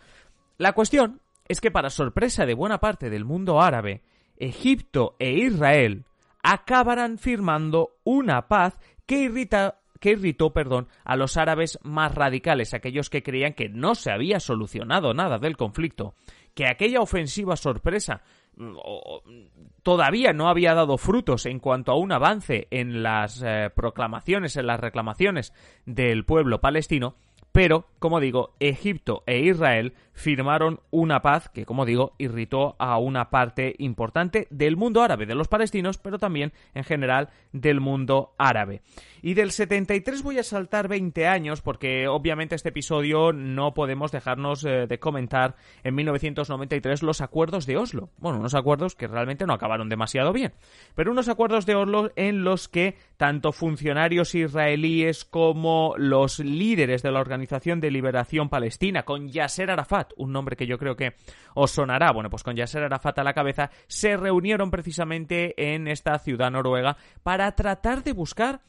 La 0.58 0.74
cuestión 0.74 1.22
es 1.48 1.62
que 1.62 1.72
para 1.72 1.90
sorpresa 1.90 2.46
de 2.46 2.54
buena 2.54 2.80
parte 2.80 3.10
del 3.10 3.26
mundo 3.26 3.62
árabe, 3.62 4.04
Egipto 4.38 5.16
e 5.20 5.32
Israel 5.32 6.06
acabarán 6.44 7.18
firmando 7.18 7.98
una 8.04 8.48
paz 8.48 8.80
que 9.06 9.20
irrita 9.20 9.82
que 10.00 10.12
irritó 10.12 10.52
perdón, 10.52 10.88
a 11.06 11.16
los 11.16 11.38
árabes 11.38 11.78
más 11.84 12.16
radicales, 12.16 12.74
aquellos 12.74 13.10
que 13.10 13.22
creían 13.22 13.54
que 13.54 13.70
no 13.70 13.94
se 13.94 14.12
había 14.12 14.40
solucionado 14.40 15.14
nada 15.14 15.38
del 15.38 15.56
conflicto, 15.56 16.16
que 16.56 16.68
aquella 16.68 17.02
ofensiva 17.02 17.56
sorpresa 17.56 18.24
mm, 18.62 19.48
todavía 19.84 20.34
no 20.34 20.48
había 20.48 20.74
dado 20.74 20.98
frutos 20.98 21.46
en 21.46 21.60
cuanto 21.60 21.92
a 21.92 21.98
un 21.98 22.12
avance 22.12 22.68
en 22.72 23.04
las 23.04 23.42
eh, 23.46 23.70
proclamaciones, 23.76 24.56
en 24.56 24.68
las 24.68 24.80
reclamaciones 24.80 25.54
del 25.86 26.26
pueblo 26.26 26.62
palestino, 26.62 27.16
pero, 27.52 27.88
como 28.00 28.20
digo, 28.20 28.56
Egipto 28.60 29.24
e 29.26 29.40
Israel 29.40 29.94
firmaron 30.14 30.80
una 30.90 31.22
paz 31.22 31.50
que, 31.50 31.66
como 31.66 31.86
digo, 31.86 32.14
irritó 32.18 32.76
a 32.80 32.98
una 32.98 33.30
parte 33.30 33.76
importante 33.80 34.48
del 34.52 34.78
mundo 34.78 35.02
árabe, 35.02 35.26
de 35.26 35.36
los 35.36 35.48
palestinos, 35.48 35.98
pero 35.98 36.18
también 36.18 36.54
en 36.74 36.84
general 36.84 37.30
del 37.52 37.82
mundo 37.82 38.34
árabe. 38.38 38.82
Y 39.22 39.34
del 39.34 39.52
73 39.52 40.24
voy 40.24 40.40
a 40.40 40.44
saltar 40.44 40.88
20 40.88 41.28
años 41.28 41.62
porque 41.62 42.08
obviamente 42.08 42.56
este 42.56 42.70
episodio 42.70 43.34
no 43.34 43.74
podemos 43.74 44.12
dejarnos 44.12 44.64
eh, 44.64 44.88
de 44.88 45.00
comentar 45.00 45.56
en 45.84 45.96
1993 45.96 47.04
los 47.04 47.22
acuerdos 47.22 47.66
de 47.66 47.78
Oslo. 47.78 48.10
Bueno, 48.18 48.40
unos 48.40 48.56
acuerdos 48.56 48.96
que 48.96 49.08
realmente 49.08 49.46
no 49.46 49.54
acabaron 49.54 49.90
demasiado 49.90 50.34
bien, 50.34 50.54
pero 50.96 51.12
unos 51.12 51.30
acuerdos 51.30 51.66
de 51.66 51.76
Oslo 51.76 52.12
en 52.16 52.44
los 52.44 52.68
que 52.68 52.96
tanto 53.18 53.52
funcionarios 53.52 54.34
israelíes 54.36 55.26
como 55.26 55.94
los 55.98 56.40
líderes 56.40 57.04
de 57.04 57.12
la 57.12 57.20
Organización 57.20 57.41
de 57.80 57.92
Liberación 57.92 58.50
Palestina, 58.50 59.04
con 59.04 59.30
Yasser 59.30 59.72
Arafat, 59.72 60.14
un 60.18 60.32
nombre 60.32 60.56
que 60.56 60.68
yo 60.68 60.78
creo 60.78 60.96
que 60.96 61.16
os 61.54 61.72
sonará, 61.72 62.12
bueno, 62.12 62.30
pues 62.30 62.44
con 62.44 62.56
Yasser 62.56 62.84
Arafat 62.84 63.20
a 63.20 63.24
la 63.24 63.34
cabeza, 63.34 63.70
se 63.88 64.18
reunieron 64.18 64.72
precisamente 64.72 65.74
en 65.74 65.88
esta 65.88 66.18
ciudad 66.20 66.52
noruega 66.52 66.98
para 67.24 67.52
tratar 67.54 68.04
de 68.04 68.14
buscar 68.14 68.62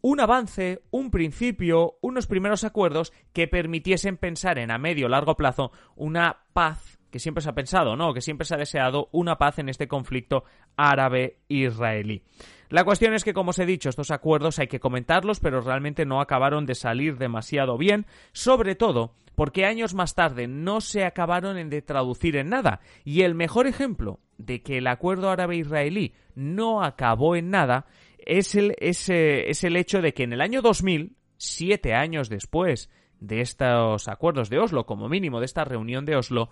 un 0.00 0.20
avance, 0.20 0.82
un 0.90 1.10
principio, 1.10 1.96
unos 2.02 2.26
primeros 2.26 2.64
acuerdos 2.64 3.12
que 3.32 3.48
permitiesen 3.48 4.18
pensar 4.18 4.58
en 4.58 4.70
a 4.70 4.76
medio 4.76 5.08
largo 5.08 5.34
plazo 5.34 5.72
una 5.96 6.44
paz 6.52 6.98
que 7.14 7.20
siempre 7.20 7.42
se 7.42 7.48
ha 7.48 7.54
pensado, 7.54 7.94
¿no? 7.94 8.12
Que 8.12 8.20
siempre 8.20 8.44
se 8.44 8.56
ha 8.56 8.58
deseado 8.58 9.08
una 9.12 9.38
paz 9.38 9.60
en 9.60 9.68
este 9.68 9.86
conflicto 9.86 10.42
árabe-israelí. 10.76 12.24
La 12.70 12.82
cuestión 12.82 13.14
es 13.14 13.22
que, 13.22 13.32
como 13.32 13.50
os 13.50 13.58
he 13.60 13.66
dicho, 13.66 13.88
estos 13.88 14.10
acuerdos 14.10 14.58
hay 14.58 14.66
que 14.66 14.80
comentarlos, 14.80 15.38
pero 15.38 15.60
realmente 15.60 16.06
no 16.06 16.20
acabaron 16.20 16.66
de 16.66 16.74
salir 16.74 17.16
demasiado 17.16 17.78
bien, 17.78 18.06
sobre 18.32 18.74
todo 18.74 19.14
porque 19.36 19.64
años 19.64 19.94
más 19.94 20.16
tarde 20.16 20.48
no 20.48 20.80
se 20.80 21.04
acabaron 21.04 21.70
de 21.70 21.82
traducir 21.82 22.34
en 22.34 22.48
nada. 22.48 22.80
Y 23.04 23.20
el 23.20 23.36
mejor 23.36 23.68
ejemplo 23.68 24.18
de 24.36 24.64
que 24.64 24.78
el 24.78 24.88
acuerdo 24.88 25.30
árabe-israelí 25.30 26.14
no 26.34 26.82
acabó 26.82 27.36
en 27.36 27.48
nada 27.48 27.86
es 28.18 28.56
el, 28.56 28.74
es, 28.80 29.08
el 29.08 29.76
hecho 29.76 30.02
de 30.02 30.14
que 30.14 30.24
en 30.24 30.32
el 30.32 30.40
año 30.40 30.62
2000, 30.62 31.14
siete 31.36 31.94
años 31.94 32.28
después 32.28 32.90
de 33.20 33.40
estos 33.40 34.08
acuerdos 34.08 34.50
de 34.50 34.58
Oslo, 34.58 34.84
como 34.84 35.08
mínimo 35.08 35.38
de 35.38 35.46
esta 35.46 35.62
reunión 35.62 36.04
de 36.06 36.16
Oslo, 36.16 36.50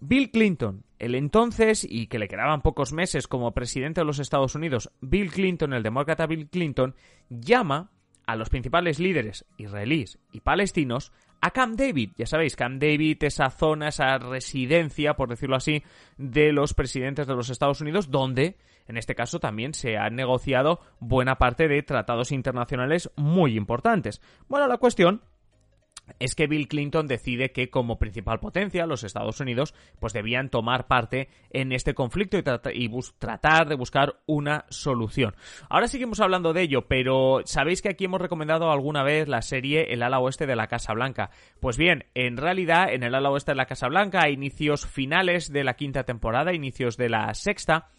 Bill 0.00 0.30
Clinton, 0.30 0.84
el 0.98 1.14
entonces 1.14 1.86
y 1.88 2.06
que 2.08 2.18
le 2.18 2.28
quedaban 2.28 2.62
pocos 2.62 2.92
meses 2.92 3.28
como 3.28 3.52
presidente 3.52 4.00
de 4.00 4.04
los 4.06 4.18
Estados 4.18 4.54
Unidos, 4.54 4.90
Bill 5.00 5.30
Clinton, 5.30 5.72
el 5.72 5.82
demócrata 5.82 6.26
Bill 6.26 6.48
Clinton, 6.48 6.94
llama 7.28 7.90
a 8.26 8.36
los 8.36 8.48
principales 8.48 8.98
líderes 8.98 9.44
israelíes 9.58 10.18
y 10.32 10.40
palestinos 10.40 11.12
a 11.40 11.50
Camp 11.50 11.78
David. 11.78 12.12
Ya 12.16 12.26
sabéis, 12.26 12.56
Camp 12.56 12.80
David, 12.80 13.22
esa 13.22 13.50
zona, 13.50 13.88
esa 13.88 14.16
residencia, 14.18 15.14
por 15.14 15.28
decirlo 15.28 15.56
así, 15.56 15.82
de 16.16 16.52
los 16.52 16.72
presidentes 16.72 17.26
de 17.26 17.34
los 17.34 17.50
Estados 17.50 17.82
Unidos, 17.82 18.10
donde 18.10 18.56
en 18.86 18.96
este 18.96 19.14
caso 19.14 19.40
también 19.40 19.74
se 19.74 19.96
han 19.96 20.14
negociado 20.14 20.80
buena 21.00 21.36
parte 21.36 21.68
de 21.68 21.82
tratados 21.82 22.32
internacionales 22.32 23.10
muy 23.16 23.56
importantes. 23.56 24.20
Bueno, 24.48 24.66
la 24.68 24.78
cuestión 24.78 25.22
es 26.18 26.34
que 26.34 26.46
Bill 26.46 26.68
Clinton 26.68 27.06
decide 27.06 27.52
que 27.52 27.70
como 27.70 27.98
principal 27.98 28.40
potencia 28.40 28.86
los 28.86 29.04
Estados 29.04 29.40
Unidos 29.40 29.74
pues 29.98 30.12
debían 30.12 30.50
tomar 30.50 30.86
parte 30.86 31.28
en 31.50 31.72
este 31.72 31.94
conflicto 31.94 32.36
y, 32.38 32.42
tratar 33.18 33.68
de 33.68 33.74
buscar 33.74 34.20
una 34.26 34.64
solución. 34.68 35.34
Ahora 35.68 35.88
seguimos 35.88 36.20
hablando 36.20 36.52
de 36.52 36.62
ello, 36.62 36.86
pero 36.86 37.42
sabéis 37.44 37.82
que 37.82 37.88
aquí 37.88 38.04
hemos 38.04 38.20
recomendado 38.20 38.70
alguna 38.70 39.02
vez 39.02 39.28
la 39.28 39.42
serie 39.42 39.92
El 39.92 40.02
ala 40.02 40.20
oeste 40.20 40.46
de 40.46 40.56
la 40.56 40.66
Casa 40.66 40.92
Blanca. 40.92 41.30
Pues 41.60 41.76
bien, 41.76 42.06
en 42.14 42.36
realidad 42.36 42.92
en 42.92 43.02
el 43.02 43.14
ala 43.14 43.30
oeste 43.30 43.52
de 43.52 43.56
la 43.56 43.66
Casa 43.66 43.88
Blanca 43.88 44.22
a 44.22 44.30
inicios 44.30 44.86
finales 44.86 45.52
de 45.52 45.64
la 45.64 45.74
quinta 45.74 46.04
temporada, 46.04 46.54
inicios 46.54 46.96
de 46.96 47.08
la 47.08 47.32
sexta, 47.34 47.90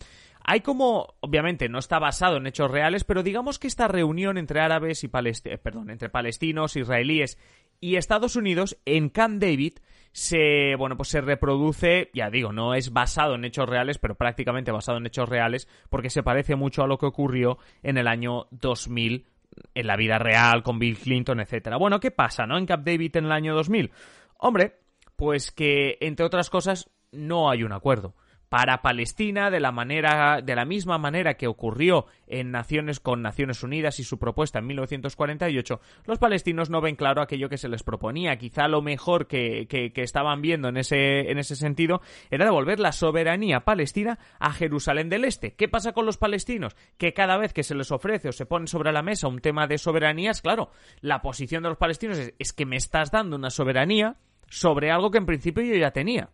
hay 0.47 0.61
como, 0.61 1.15
obviamente, 1.21 1.69
no 1.69 1.79
está 1.79 1.97
basado 1.97 2.37
en 2.37 2.45
hechos 2.45 2.69
reales, 2.69 3.03
pero 3.03 3.23
digamos 3.23 3.57
que 3.57 3.65
esta 3.65 3.87
reunión 3.87 4.37
entre 4.37 4.61
árabes 4.61 5.03
y 5.03 5.07
palestinos, 5.07 5.55
eh, 5.55 5.57
perdón, 5.57 5.89
entre 5.89 6.09
palestinos, 6.09 6.75
israelíes 6.75 7.39
y 7.85 7.97
Estados 7.97 8.35
Unidos 8.35 8.79
en 8.85 9.09
Camp 9.09 9.39
David 9.39 9.73
se, 10.11 10.73
bueno, 10.75 10.97
pues 10.97 11.09
se 11.09 11.21
reproduce, 11.21 12.09
ya 12.15 12.31
digo, 12.31 12.51
no 12.51 12.73
es 12.73 12.91
basado 12.91 13.35
en 13.35 13.45
hechos 13.45 13.69
reales, 13.69 13.99
pero 13.99 14.15
prácticamente 14.15 14.71
basado 14.71 14.97
en 14.97 15.05
hechos 15.05 15.29
reales, 15.29 15.67
porque 15.91 16.09
se 16.09 16.23
parece 16.23 16.55
mucho 16.55 16.81
a 16.81 16.87
lo 16.87 16.97
que 16.97 17.05
ocurrió 17.05 17.59
en 17.83 17.99
el 17.99 18.07
año 18.07 18.47
2000 18.49 19.27
en 19.75 19.85
la 19.85 19.97
vida 19.97 20.17
real 20.17 20.63
con 20.63 20.79
Bill 20.79 20.97
Clinton, 20.97 21.39
etcétera. 21.41 21.77
Bueno, 21.77 21.99
¿qué 21.99 22.09
pasa, 22.09 22.47
no? 22.47 22.57
En 22.57 22.65
Camp 22.65 22.87
David 22.87 23.17
en 23.17 23.25
el 23.25 23.31
año 23.31 23.53
2000. 23.53 23.91
Hombre, 24.39 24.79
pues 25.15 25.51
que 25.51 25.99
entre 26.01 26.25
otras 26.25 26.49
cosas 26.49 26.89
no 27.11 27.51
hay 27.51 27.61
un 27.61 27.71
acuerdo 27.71 28.15
para 28.55 28.81
Palestina 28.81 29.51
de 29.51 29.59
la 29.59 29.73
manera 29.73 30.39
de 30.41 30.55
la 30.55 30.63
misma 30.63 30.97
manera 30.97 31.33
que 31.33 31.45
ocurrió 31.45 32.05
en 32.25 32.51
Naciones 32.51 33.01
con 33.01 33.21
Naciones 33.21 33.63
Unidas 33.63 33.99
y 33.99 34.05
su 34.05 34.17
propuesta 34.17 34.59
en 34.59 34.67
1948 34.67 35.81
los 36.05 36.19
palestinos 36.19 36.69
no 36.69 36.79
ven 36.79 36.95
claro 36.95 37.21
aquello 37.21 37.49
que 37.49 37.57
se 37.57 37.67
les 37.67 37.83
proponía. 37.83 38.37
Quizá 38.37 38.69
lo 38.69 38.81
mejor 38.81 39.27
que, 39.27 39.67
que, 39.67 39.91
estaban 40.01 40.41
viendo 40.41 40.69
en 40.69 40.77
ese 40.77 41.29
en 41.29 41.37
ese 41.37 41.57
sentido 41.57 41.99
era 42.31 42.45
devolver 42.45 42.79
la 42.79 42.93
soberanía 42.93 43.65
palestina 43.65 44.19
a 44.39 44.53
Jerusalén 44.53 45.09
del 45.09 45.25
Este. 45.25 45.55
¿qué 45.55 45.67
pasa 45.67 45.91
con 45.91 46.05
los 46.05 46.15
palestinos? 46.15 46.77
que 46.97 47.11
cada 47.11 47.35
vez 47.35 47.51
que 47.51 47.63
se 47.63 47.75
les 47.75 47.91
ofrece 47.91 48.29
o 48.29 48.31
se 48.31 48.45
pone 48.45 48.67
sobre 48.67 48.93
la 48.93 49.01
mesa 49.01 49.27
un 49.27 49.39
tema 49.39 49.67
de 49.67 49.77
soberanías 49.77 50.41
claro 50.41 50.69
la 51.01 51.21
posición 51.21 51.61
de 51.61 51.67
los 51.67 51.77
palestinos 51.77 52.17
es, 52.19 52.33
es 52.39 52.53
que 52.53 52.65
me 52.65 52.77
estás 52.77 53.11
dando 53.11 53.35
una 53.35 53.49
soberanía 53.49 54.15
sobre 54.47 54.91
algo 54.91 55.11
que 55.11 55.17
en 55.17 55.25
principio 55.25 55.61
yo 55.61 55.75
ya 55.75 55.91
tenía 55.91 56.29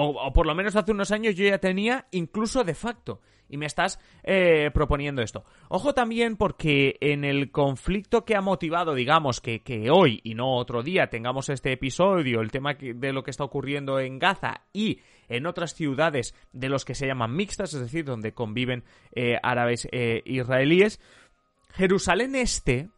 o, 0.00 0.32
por 0.32 0.46
lo 0.46 0.54
menos 0.54 0.76
hace 0.76 0.92
unos 0.92 1.10
años 1.10 1.34
yo 1.34 1.44
ya 1.44 1.58
tenía 1.58 2.06
incluso 2.12 2.64
de 2.64 2.74
facto. 2.74 3.20
Y 3.50 3.56
me 3.56 3.64
estás 3.64 3.98
eh, 4.24 4.70
proponiendo 4.74 5.22
esto. 5.22 5.42
Ojo 5.70 5.94
también 5.94 6.36
porque 6.36 6.98
en 7.00 7.24
el 7.24 7.50
conflicto 7.50 8.26
que 8.26 8.36
ha 8.36 8.42
motivado, 8.42 8.94
digamos, 8.94 9.40
que, 9.40 9.62
que, 9.62 9.90
hoy 9.90 10.20
y 10.22 10.34
no 10.34 10.56
otro 10.56 10.82
día 10.82 11.08
tengamos 11.08 11.48
este 11.48 11.72
episodio, 11.72 12.42
el 12.42 12.50
tema 12.50 12.74
de 12.74 13.12
lo 13.12 13.24
que 13.24 13.30
está 13.30 13.44
ocurriendo 13.44 14.00
en 14.00 14.18
Gaza 14.18 14.64
y 14.74 15.00
en 15.28 15.46
otras 15.46 15.74
ciudades 15.74 16.34
de 16.52 16.68
los 16.68 16.84
que 16.84 16.94
se 16.94 17.06
llaman 17.06 17.34
mixtas, 17.34 17.72
es 17.72 17.80
decir, 17.80 18.04
donde 18.04 18.34
conviven 18.34 18.84
eh, 19.12 19.38
árabes 19.42 19.88
e 19.92 20.22
israelíes, 20.26 21.00
Jerusalén 21.72 22.34
Este, 22.34 22.90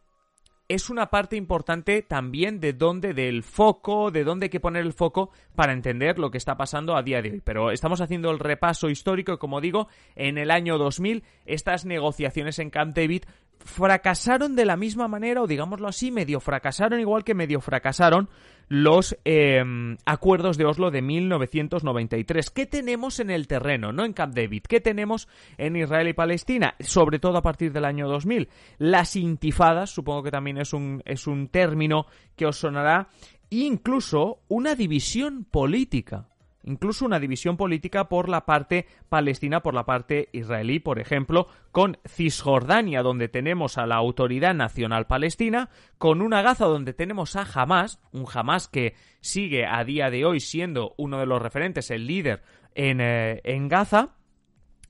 es 0.73 0.89
una 0.89 1.09
parte 1.09 1.35
importante 1.35 2.01
también 2.01 2.61
de 2.61 2.71
dónde, 2.71 3.13
del 3.13 3.43
foco, 3.43 4.09
de 4.09 4.23
dónde 4.23 4.45
hay 4.45 4.49
que 4.49 4.61
poner 4.61 4.85
el 4.85 4.93
foco 4.93 5.31
para 5.53 5.73
entender 5.73 6.17
lo 6.17 6.31
que 6.31 6.37
está 6.37 6.55
pasando 6.55 6.95
a 6.95 7.03
día 7.03 7.21
de 7.21 7.31
hoy. 7.31 7.41
Pero 7.43 7.71
estamos 7.71 7.99
haciendo 7.99 8.31
el 8.31 8.39
repaso 8.39 8.89
histórico 8.89 9.37
como 9.37 9.59
digo, 9.59 9.89
en 10.15 10.37
el 10.37 10.49
año 10.49 10.77
2000 10.77 11.23
estas 11.45 11.85
negociaciones 11.85 12.57
en 12.59 12.69
Camp 12.69 12.95
David 12.95 13.23
fracasaron 13.63 14.55
de 14.55 14.65
la 14.65 14.77
misma 14.77 15.07
manera, 15.07 15.41
o 15.41 15.47
digámoslo 15.47 15.87
así, 15.87 16.11
medio 16.11 16.39
fracasaron 16.39 16.99
igual 16.99 17.23
que 17.23 17.33
medio 17.33 17.61
fracasaron 17.61 18.29
los 18.67 19.17
em, 19.25 19.97
acuerdos 20.05 20.57
de 20.57 20.65
Oslo 20.65 20.91
de 20.91 21.01
1993. 21.01 22.49
¿Qué 22.51 22.65
tenemos 22.65 23.19
en 23.19 23.29
el 23.29 23.47
terreno, 23.47 23.91
no 23.91 24.05
en 24.05 24.13
Camp 24.13 24.33
David? 24.33 24.63
¿Qué 24.67 24.79
tenemos 24.79 25.27
en 25.57 25.75
Israel 25.75 26.07
y 26.07 26.13
Palestina? 26.13 26.75
Sobre 26.79 27.19
todo 27.19 27.37
a 27.37 27.41
partir 27.41 27.73
del 27.73 27.83
año 27.83 28.07
2000. 28.07 28.47
Las 28.77 29.17
intifadas, 29.17 29.89
supongo 29.89 30.23
que 30.23 30.31
también 30.31 30.57
es 30.57 30.71
un, 30.71 31.01
es 31.05 31.27
un 31.27 31.49
término 31.49 32.05
que 32.37 32.45
os 32.45 32.57
sonará, 32.57 33.09
incluso 33.49 34.39
una 34.47 34.73
división 34.75 35.43
política 35.43 36.30
incluso 36.63 37.05
una 37.05 37.19
división 37.19 37.57
política 37.57 38.09
por 38.09 38.29
la 38.29 38.45
parte 38.45 38.87
palestina, 39.09 39.61
por 39.61 39.73
la 39.73 39.85
parte 39.85 40.29
israelí, 40.31 40.79
por 40.79 40.99
ejemplo, 40.99 41.47
con 41.71 41.97
Cisjordania, 42.07 43.01
donde 43.01 43.27
tenemos 43.27 43.77
a 43.77 43.85
la 43.85 43.95
Autoridad 43.95 44.53
Nacional 44.53 45.07
Palestina, 45.07 45.69
con 45.97 46.21
una 46.21 46.41
Gaza 46.41 46.65
donde 46.65 46.93
tenemos 46.93 47.35
a 47.35 47.45
Hamas, 47.53 48.01
un 48.11 48.25
Hamas 48.31 48.67
que 48.67 48.95
sigue 49.19 49.65
a 49.65 49.83
día 49.83 50.09
de 50.09 50.25
hoy 50.25 50.39
siendo 50.39 50.93
uno 50.97 51.19
de 51.19 51.25
los 51.25 51.41
referentes, 51.41 51.91
el 51.91 52.07
líder 52.07 52.41
en, 52.75 52.99
eh, 53.01 53.41
Gaza, 53.43 54.15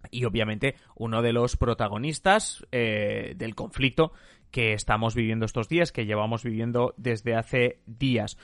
y 0.10 0.25
obviamente 0.25 0.75
uno 0.95 1.21
de 1.21 1.34
los 1.34 1.57
protagonistas 1.57 2.65
eh, 2.71 3.34
del 3.36 3.53
conflicto 3.55 4.13
que 4.51 4.73
estamos 4.73 5.15
viviendo 5.15 5.45
estos 5.45 5.69
días, 5.69 5.91
que 5.91 6.05
llevamos 6.05 6.43
viviendo 6.43 6.93
desde 6.97 7.36
hace 7.36 7.79
días. 7.86 8.38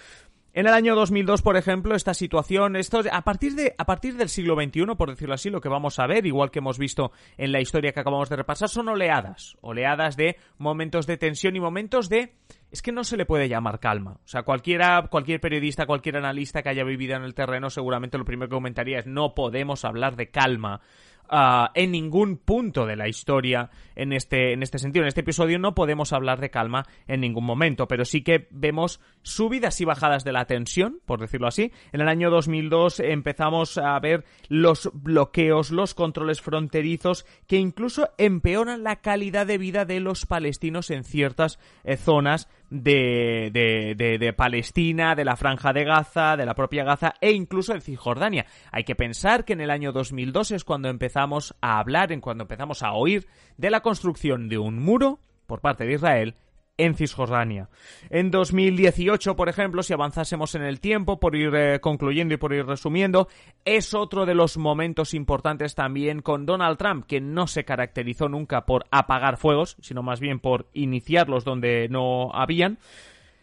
En 0.58 0.65
el 0.65 0.74
año 0.74 0.96
2002, 0.96 1.43
por 1.43 1.56
ejemplo, 1.56 1.93
esta 1.93 2.15
situación, 2.15 2.78
esto, 2.78 3.04
a 3.12 3.22
partir 3.22 3.54
de, 3.54 3.76
a 3.78 3.86
partir 3.86 4.17
del 4.17 4.28
siglo 4.28 4.56
XXI, 4.56 4.88
por 4.98 5.12
decirlo 5.12 5.36
así, 5.36 5.52
lo 5.52 5.62
que 5.62 5.70
vamos 5.70 6.00
a 6.00 6.08
ver, 6.08 6.26
igual 6.26 6.50
que 6.50 6.58
hemos 6.58 6.80
visto 6.80 7.12
en 7.38 7.52
la 7.52 7.62
historia 7.62 7.91
que 7.91 8.00
acabamos 8.00 8.28
de 8.28 8.38
repasar, 8.38 8.67
son 8.67 8.89
oleadas, 8.89 9.56
oleadas 9.62 10.17
de 10.17 10.38
momentos 10.58 11.06
de 11.06 11.17
tensión 11.17 11.56
y 11.56 11.60
momentos 11.60 12.10
de, 12.10 12.34
es 12.72 12.82
que 12.82 12.91
no 12.91 13.04
se 13.04 13.17
le 13.17 13.28
puede 13.28 13.50
llamar 13.50 13.80
calma. 13.80 14.13
O 14.13 14.28
sea, 14.28 14.41
cualquiera, 14.41 15.06
cualquier 15.12 15.39
periodista, 15.39 15.86
cualquier 15.86 16.17
analista 16.17 16.63
que 16.63 16.70
haya 16.70 16.84
vivido 16.84 17.15
en 17.15 17.22
el 17.22 17.36
terreno, 17.36 17.70
seguramente 17.70 18.17
lo 18.17 18.26
primero 18.26 18.50
que 18.50 18.56
comentaría 18.56 18.98
es 18.98 19.06
no 19.06 19.36
podemos 19.36 19.86
hablar 19.86 20.15
de 20.15 20.32
calma 20.32 20.82
Ah, 21.30 21.72
en 21.74 21.92
ningún 21.92 22.38
punto 22.38 22.86
de 22.86 22.96
la 22.96 23.10
historia 23.10 23.70
en 23.96 24.13
este, 24.13 24.54
en 24.54 24.63
este 24.63 24.80
sentido. 24.80 25.04
En 25.04 25.10
este 25.10 25.22
episodio 25.22 25.60
no 25.60 25.76
podemos 25.76 26.13
hablar 26.13 26.40
de 26.40 26.50
calma 26.50 26.86
en 27.08 27.20
ningún 27.20 27.44
momento, 27.44 27.88
pero 27.88 28.06
sí 28.06 28.22
que 28.22 28.48
vemos 28.50 29.02
subidas 29.24 29.82
y 29.82 29.86
bajadas 29.86 30.24
de 30.24 30.32
la 30.32 30.46
tensión, 30.46 31.02
por 31.06 31.20
decirlo 31.20 31.48
así. 31.48 31.72
En 31.92 32.00
el 32.00 32.08
año 32.08 32.30
2002 32.30 33.02
empezamos 33.02 33.78
a 33.78 34.00
ver 34.00 34.24
los 34.48 34.90
bloqueos, 34.94 35.72
los 35.72 35.94
controles 35.94 36.42
fronterizos 36.42 37.26
que 37.46 37.58
incluso 37.58 38.10
empeoran 38.18 38.84
la 38.84 38.98
calidad 38.98 39.46
de 39.46 39.58
vida 39.58 39.84
de 39.84 40.00
los 40.00 40.26
palestinos 40.26 40.92
en 40.92 41.04
ciertas 41.04 41.60
eh, 41.84 41.98
zonas 41.98 42.48
de, 42.70 43.50
de, 43.54 44.18
de, 44.18 44.34
Palestina, 44.34 45.16
de 45.16 45.26
la 45.26 45.36
Franja 45.36 45.74
de 45.74 45.84
Gaza, 45.84 46.36
de 46.36 46.46
la 46.46 46.54
propia 46.54 46.84
Gaza 46.84 47.14
e 47.22 47.32
incluso 47.32 47.74
de 47.74 47.82
Cisjordania. 47.82 48.46
Hay 48.72 48.84
que 48.84 48.96
pensar 48.96 49.46
que 49.46 49.54
en 49.54 49.62
el 49.62 49.72
año 49.72 49.92
2002 49.92 50.52
es 50.52 50.64
cuando 50.64 50.90
empezamos 50.90 51.56
a 51.62 51.80
hablar, 51.80 52.12
en 52.12 52.22
cuando 52.22 52.44
empezamos 52.44 52.84
a 52.84 52.94
oír 52.94 53.28
de 53.58 53.70
la 53.70 53.82
construcción 53.82 54.50
de 54.50 54.58
un 54.58 54.80
muro 54.80 55.20
por 55.46 55.62
parte 55.62 55.86
de 55.86 55.94
Israel 55.94 56.36
en 56.78 56.96
Cisjordania. 56.96 57.70
En 58.10 58.32
2018, 58.32 59.36
por 59.36 59.50
ejemplo, 59.50 59.84
si 59.84 59.94
avanzásemos 59.94 60.56
en 60.56 60.63
el 60.63 60.80
tiempo, 60.80 61.20
por 61.20 61.36
ir 61.36 61.54
eh, 61.56 61.80
concluyendo 61.80 62.34
y 62.34 62.38
por 62.38 62.54
ir 62.54 62.66
resumiendo, 62.66 63.28
es 63.66 63.94
otro 63.94 64.26
de 64.26 64.36
los 64.36 64.58
momentos 64.58 65.13
importantes 65.13 65.76
también 65.76 66.22
con 66.22 66.46
Donald 66.46 66.78
Trump, 66.78 67.06
que 67.06 67.20
no 67.20 67.48
se 67.48 67.66
caracterizó 67.66 68.30
nunca 68.30 68.66
por 68.66 68.86
apagar 68.92 69.38
fuegos, 69.38 69.76
sino 69.82 70.04
más 70.04 70.20
bien 70.20 70.40
por 70.40 70.68
iniciarlos 70.74 71.44
donde 71.44 71.88
no 71.90 72.32
habían. 72.34 72.78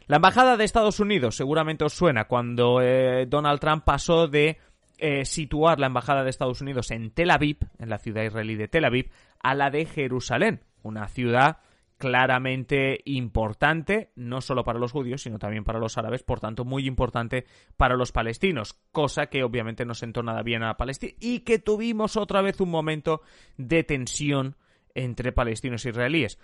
La 0.07 0.17
embajada 0.17 0.57
de 0.57 0.65
Estados 0.65 1.01
Unidos 1.01 1.35
seguramente 1.35 1.85
os 1.85 1.95
suena 1.95 2.27
cuando 2.27 2.81
eh, 2.83 3.27
Donald 3.27 3.59
Trump 3.59 3.85
pasó 3.85 4.29
de 4.29 4.59
eh, 4.99 5.25
situar 5.25 5.81
la 5.81 5.87
embajada 5.87 6.23
de 6.23 6.31
Estados 6.31 6.61
Unidos 6.61 6.91
en 6.91 7.11
Tel 7.11 7.31
Aviv, 7.31 7.57
en 7.79 7.89
la 7.89 7.99
ciudad 7.99 8.23
israelí 8.23 8.55
de 8.55 8.69
Tel 8.69 8.85
Aviv, 8.85 9.11
a 9.43 9.55
la 9.55 9.71
de 9.71 9.87
Jerusalén, 9.87 10.61
una 10.83 11.09
ciudad 11.09 11.59
claramente 12.05 13.01
importante, 13.07 14.13
no 14.15 14.43
solo 14.43 14.63
para 14.63 14.79
los 14.79 14.93
judíos, 14.93 15.23
sino 15.23 15.39
también 15.39 15.65
para 15.65 15.79
los 15.79 15.97
árabes, 15.97 16.23
por 16.23 16.39
tanto 16.39 16.67
muy 16.67 16.87
importante 16.87 17.47
para 17.79 17.97
los 17.97 18.13
palestinos, 18.13 18.75
cosa 18.93 19.29
que 19.29 19.43
obviamente 19.43 19.87
no 19.87 19.95
sentó 19.95 20.23
nada 20.23 20.43
bien 20.43 20.63
a 20.65 20.77
Palestina 20.77 21.15
y 21.19 21.41
que 21.41 21.59
tuvimos 21.59 22.19
otra 22.19 22.43
vez 22.43 22.61
un 22.61 22.69
momento 22.69 23.23
de 23.57 23.85
tensión 23.85 24.59
entre 24.95 25.33
palestinos 25.33 25.87
e 25.87 25.89
israelíes. 25.89 26.39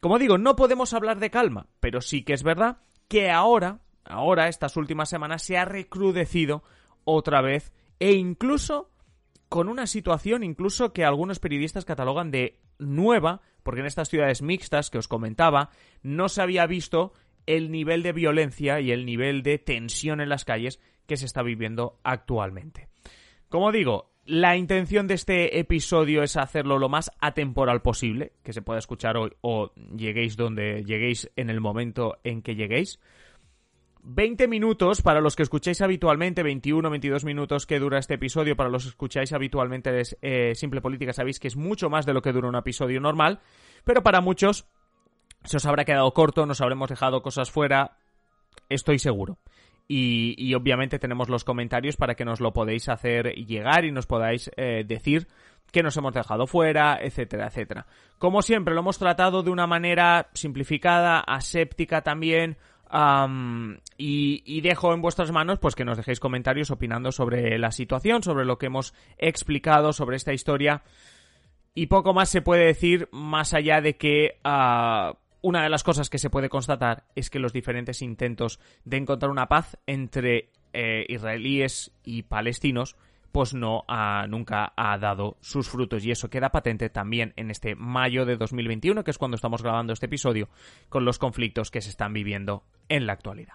Como 0.00 0.20
digo, 0.20 0.38
no 0.38 0.54
podemos 0.54 0.94
hablar 0.94 1.18
de 1.18 1.30
calma, 1.30 1.66
pero 1.80 2.02
sí 2.02 2.22
que 2.22 2.32
es 2.32 2.44
verdad 2.44 2.78
que 3.08 3.32
ahora, 3.32 3.80
ahora, 4.04 4.46
estas 4.46 4.76
últimas 4.76 5.08
semanas, 5.08 5.42
se 5.42 5.58
ha 5.58 5.64
recrudecido 5.64 6.62
otra 7.02 7.40
vez 7.40 7.72
e 7.98 8.12
incluso 8.12 8.92
con 9.48 9.68
una 9.68 9.88
situación 9.88 10.44
incluso 10.44 10.92
que 10.92 11.04
algunos 11.04 11.40
periodistas 11.40 11.84
catalogan 11.84 12.30
de 12.30 12.60
nueva, 12.78 13.40
porque 13.62 13.80
en 13.80 13.86
estas 13.86 14.08
ciudades 14.08 14.42
mixtas 14.42 14.90
que 14.90 14.98
os 14.98 15.08
comentaba, 15.08 15.70
no 16.02 16.28
se 16.28 16.42
había 16.42 16.66
visto 16.66 17.12
el 17.46 17.70
nivel 17.70 18.02
de 18.02 18.12
violencia 18.12 18.80
y 18.80 18.92
el 18.92 19.06
nivel 19.06 19.42
de 19.42 19.58
tensión 19.58 20.20
en 20.20 20.28
las 20.28 20.44
calles 20.44 20.80
que 21.06 21.16
se 21.16 21.26
está 21.26 21.42
viviendo 21.42 21.98
actualmente. 22.04 22.88
Como 23.48 23.72
digo, 23.72 24.12
la 24.24 24.56
intención 24.56 25.08
de 25.08 25.14
este 25.14 25.58
episodio 25.58 26.22
es 26.22 26.36
hacerlo 26.36 26.78
lo 26.78 26.88
más 26.88 27.10
atemporal 27.20 27.82
posible, 27.82 28.34
que 28.44 28.52
se 28.52 28.62
pueda 28.62 28.78
escuchar 28.78 29.16
hoy 29.16 29.32
o 29.40 29.72
lleguéis 29.96 30.36
donde 30.36 30.84
lleguéis 30.84 31.30
en 31.34 31.50
el 31.50 31.60
momento 31.60 32.18
en 32.22 32.42
que 32.42 32.54
lleguéis. 32.54 33.00
20 34.02 34.48
minutos 34.48 35.02
para 35.02 35.20
los 35.20 35.36
que 35.36 35.42
escucháis 35.42 35.82
habitualmente, 35.82 36.42
21, 36.42 36.88
22 36.88 37.24
minutos 37.24 37.66
que 37.66 37.78
dura 37.78 37.98
este 37.98 38.14
episodio, 38.14 38.56
para 38.56 38.70
los 38.70 38.84
que 38.84 38.90
escucháis 38.90 39.32
habitualmente 39.32 40.00
es, 40.00 40.16
eh, 40.22 40.54
Simple 40.54 40.80
Política, 40.80 41.12
sabéis 41.12 41.38
que 41.38 41.48
es 41.48 41.56
mucho 41.56 41.90
más 41.90 42.06
de 42.06 42.14
lo 42.14 42.22
que 42.22 42.32
dura 42.32 42.48
un 42.48 42.56
episodio 42.56 43.00
normal, 43.00 43.40
pero 43.84 44.02
para 44.02 44.20
muchos 44.20 44.66
se 45.44 45.56
os 45.56 45.66
habrá 45.66 45.84
quedado 45.84 46.12
corto, 46.12 46.46
nos 46.46 46.60
habremos 46.60 46.88
dejado 46.88 47.22
cosas 47.22 47.50
fuera, 47.50 47.96
estoy 48.68 48.98
seguro. 48.98 49.38
Y, 49.92 50.54
obviamente 50.54 51.00
tenemos 51.00 51.28
los 51.28 51.42
comentarios 51.42 51.96
para 51.96 52.14
que 52.14 52.24
nos 52.24 52.38
lo 52.38 52.52
podéis 52.52 52.88
hacer 52.88 53.34
llegar 53.34 53.84
y 53.84 53.90
nos 53.90 54.06
podáis 54.06 54.48
eh, 54.56 54.84
decir 54.86 55.26
que 55.72 55.82
nos 55.82 55.96
hemos 55.96 56.14
dejado 56.14 56.46
fuera, 56.46 56.96
etcétera, 57.02 57.48
etcétera. 57.48 57.86
Como 58.18 58.40
siempre, 58.42 58.74
lo 58.74 58.80
hemos 58.80 58.98
tratado 58.98 59.42
de 59.42 59.50
una 59.50 59.66
manera 59.66 60.30
simplificada, 60.32 61.18
aséptica 61.18 62.02
también, 62.02 62.56
y, 63.96 64.60
dejo 64.60 64.94
en 64.94 65.02
vuestras 65.02 65.30
manos 65.30 65.58
pues 65.58 65.74
que 65.74 65.84
nos 65.84 65.96
dejéis 65.96 66.20
comentarios 66.20 66.70
opinando 66.70 67.12
sobre 67.12 67.58
la 67.58 67.70
situación, 67.70 68.22
sobre 68.22 68.44
lo 68.44 68.58
que 68.58 68.66
hemos 68.66 68.94
explicado 69.18 69.92
sobre 69.92 70.16
esta 70.16 70.32
historia. 70.32 70.82
Y 71.74 71.86
poco 71.86 72.12
más 72.14 72.28
se 72.28 72.42
puede 72.42 72.64
decir 72.64 73.08
más 73.12 73.54
allá 73.54 73.80
de 73.80 73.96
que 73.96 74.40
ah, 74.42 75.14
una 75.40 75.62
de 75.62 75.68
las 75.68 75.84
cosas 75.84 76.10
que 76.10 76.18
se 76.18 76.30
puede 76.30 76.48
constatar 76.48 77.04
es 77.14 77.30
que 77.30 77.38
los 77.38 77.52
diferentes 77.52 78.02
intentos 78.02 78.58
de 78.84 78.96
encontrar 78.96 79.30
una 79.30 79.46
paz 79.46 79.78
entre 79.86 80.50
eh, 80.72 81.06
israelíes 81.08 81.92
y 82.04 82.22
palestinos 82.22 82.96
pues 83.32 83.54
no 83.54 83.84
ha, 83.88 84.26
nunca 84.28 84.72
ha 84.76 84.98
dado 84.98 85.36
sus 85.40 85.68
frutos 85.68 86.04
y 86.04 86.10
eso 86.10 86.30
queda 86.30 86.50
patente 86.50 86.90
también 86.90 87.32
en 87.36 87.50
este 87.50 87.74
mayo 87.74 88.26
de 88.26 88.36
2021 88.36 89.04
que 89.04 89.10
es 89.10 89.18
cuando 89.18 89.36
estamos 89.36 89.62
grabando 89.62 89.92
este 89.92 90.06
episodio 90.06 90.48
con 90.88 91.04
los 91.04 91.18
conflictos 91.18 91.70
que 91.70 91.80
se 91.80 91.90
están 91.90 92.12
viviendo 92.12 92.64
en 92.88 93.06
la 93.06 93.12
actualidad. 93.12 93.54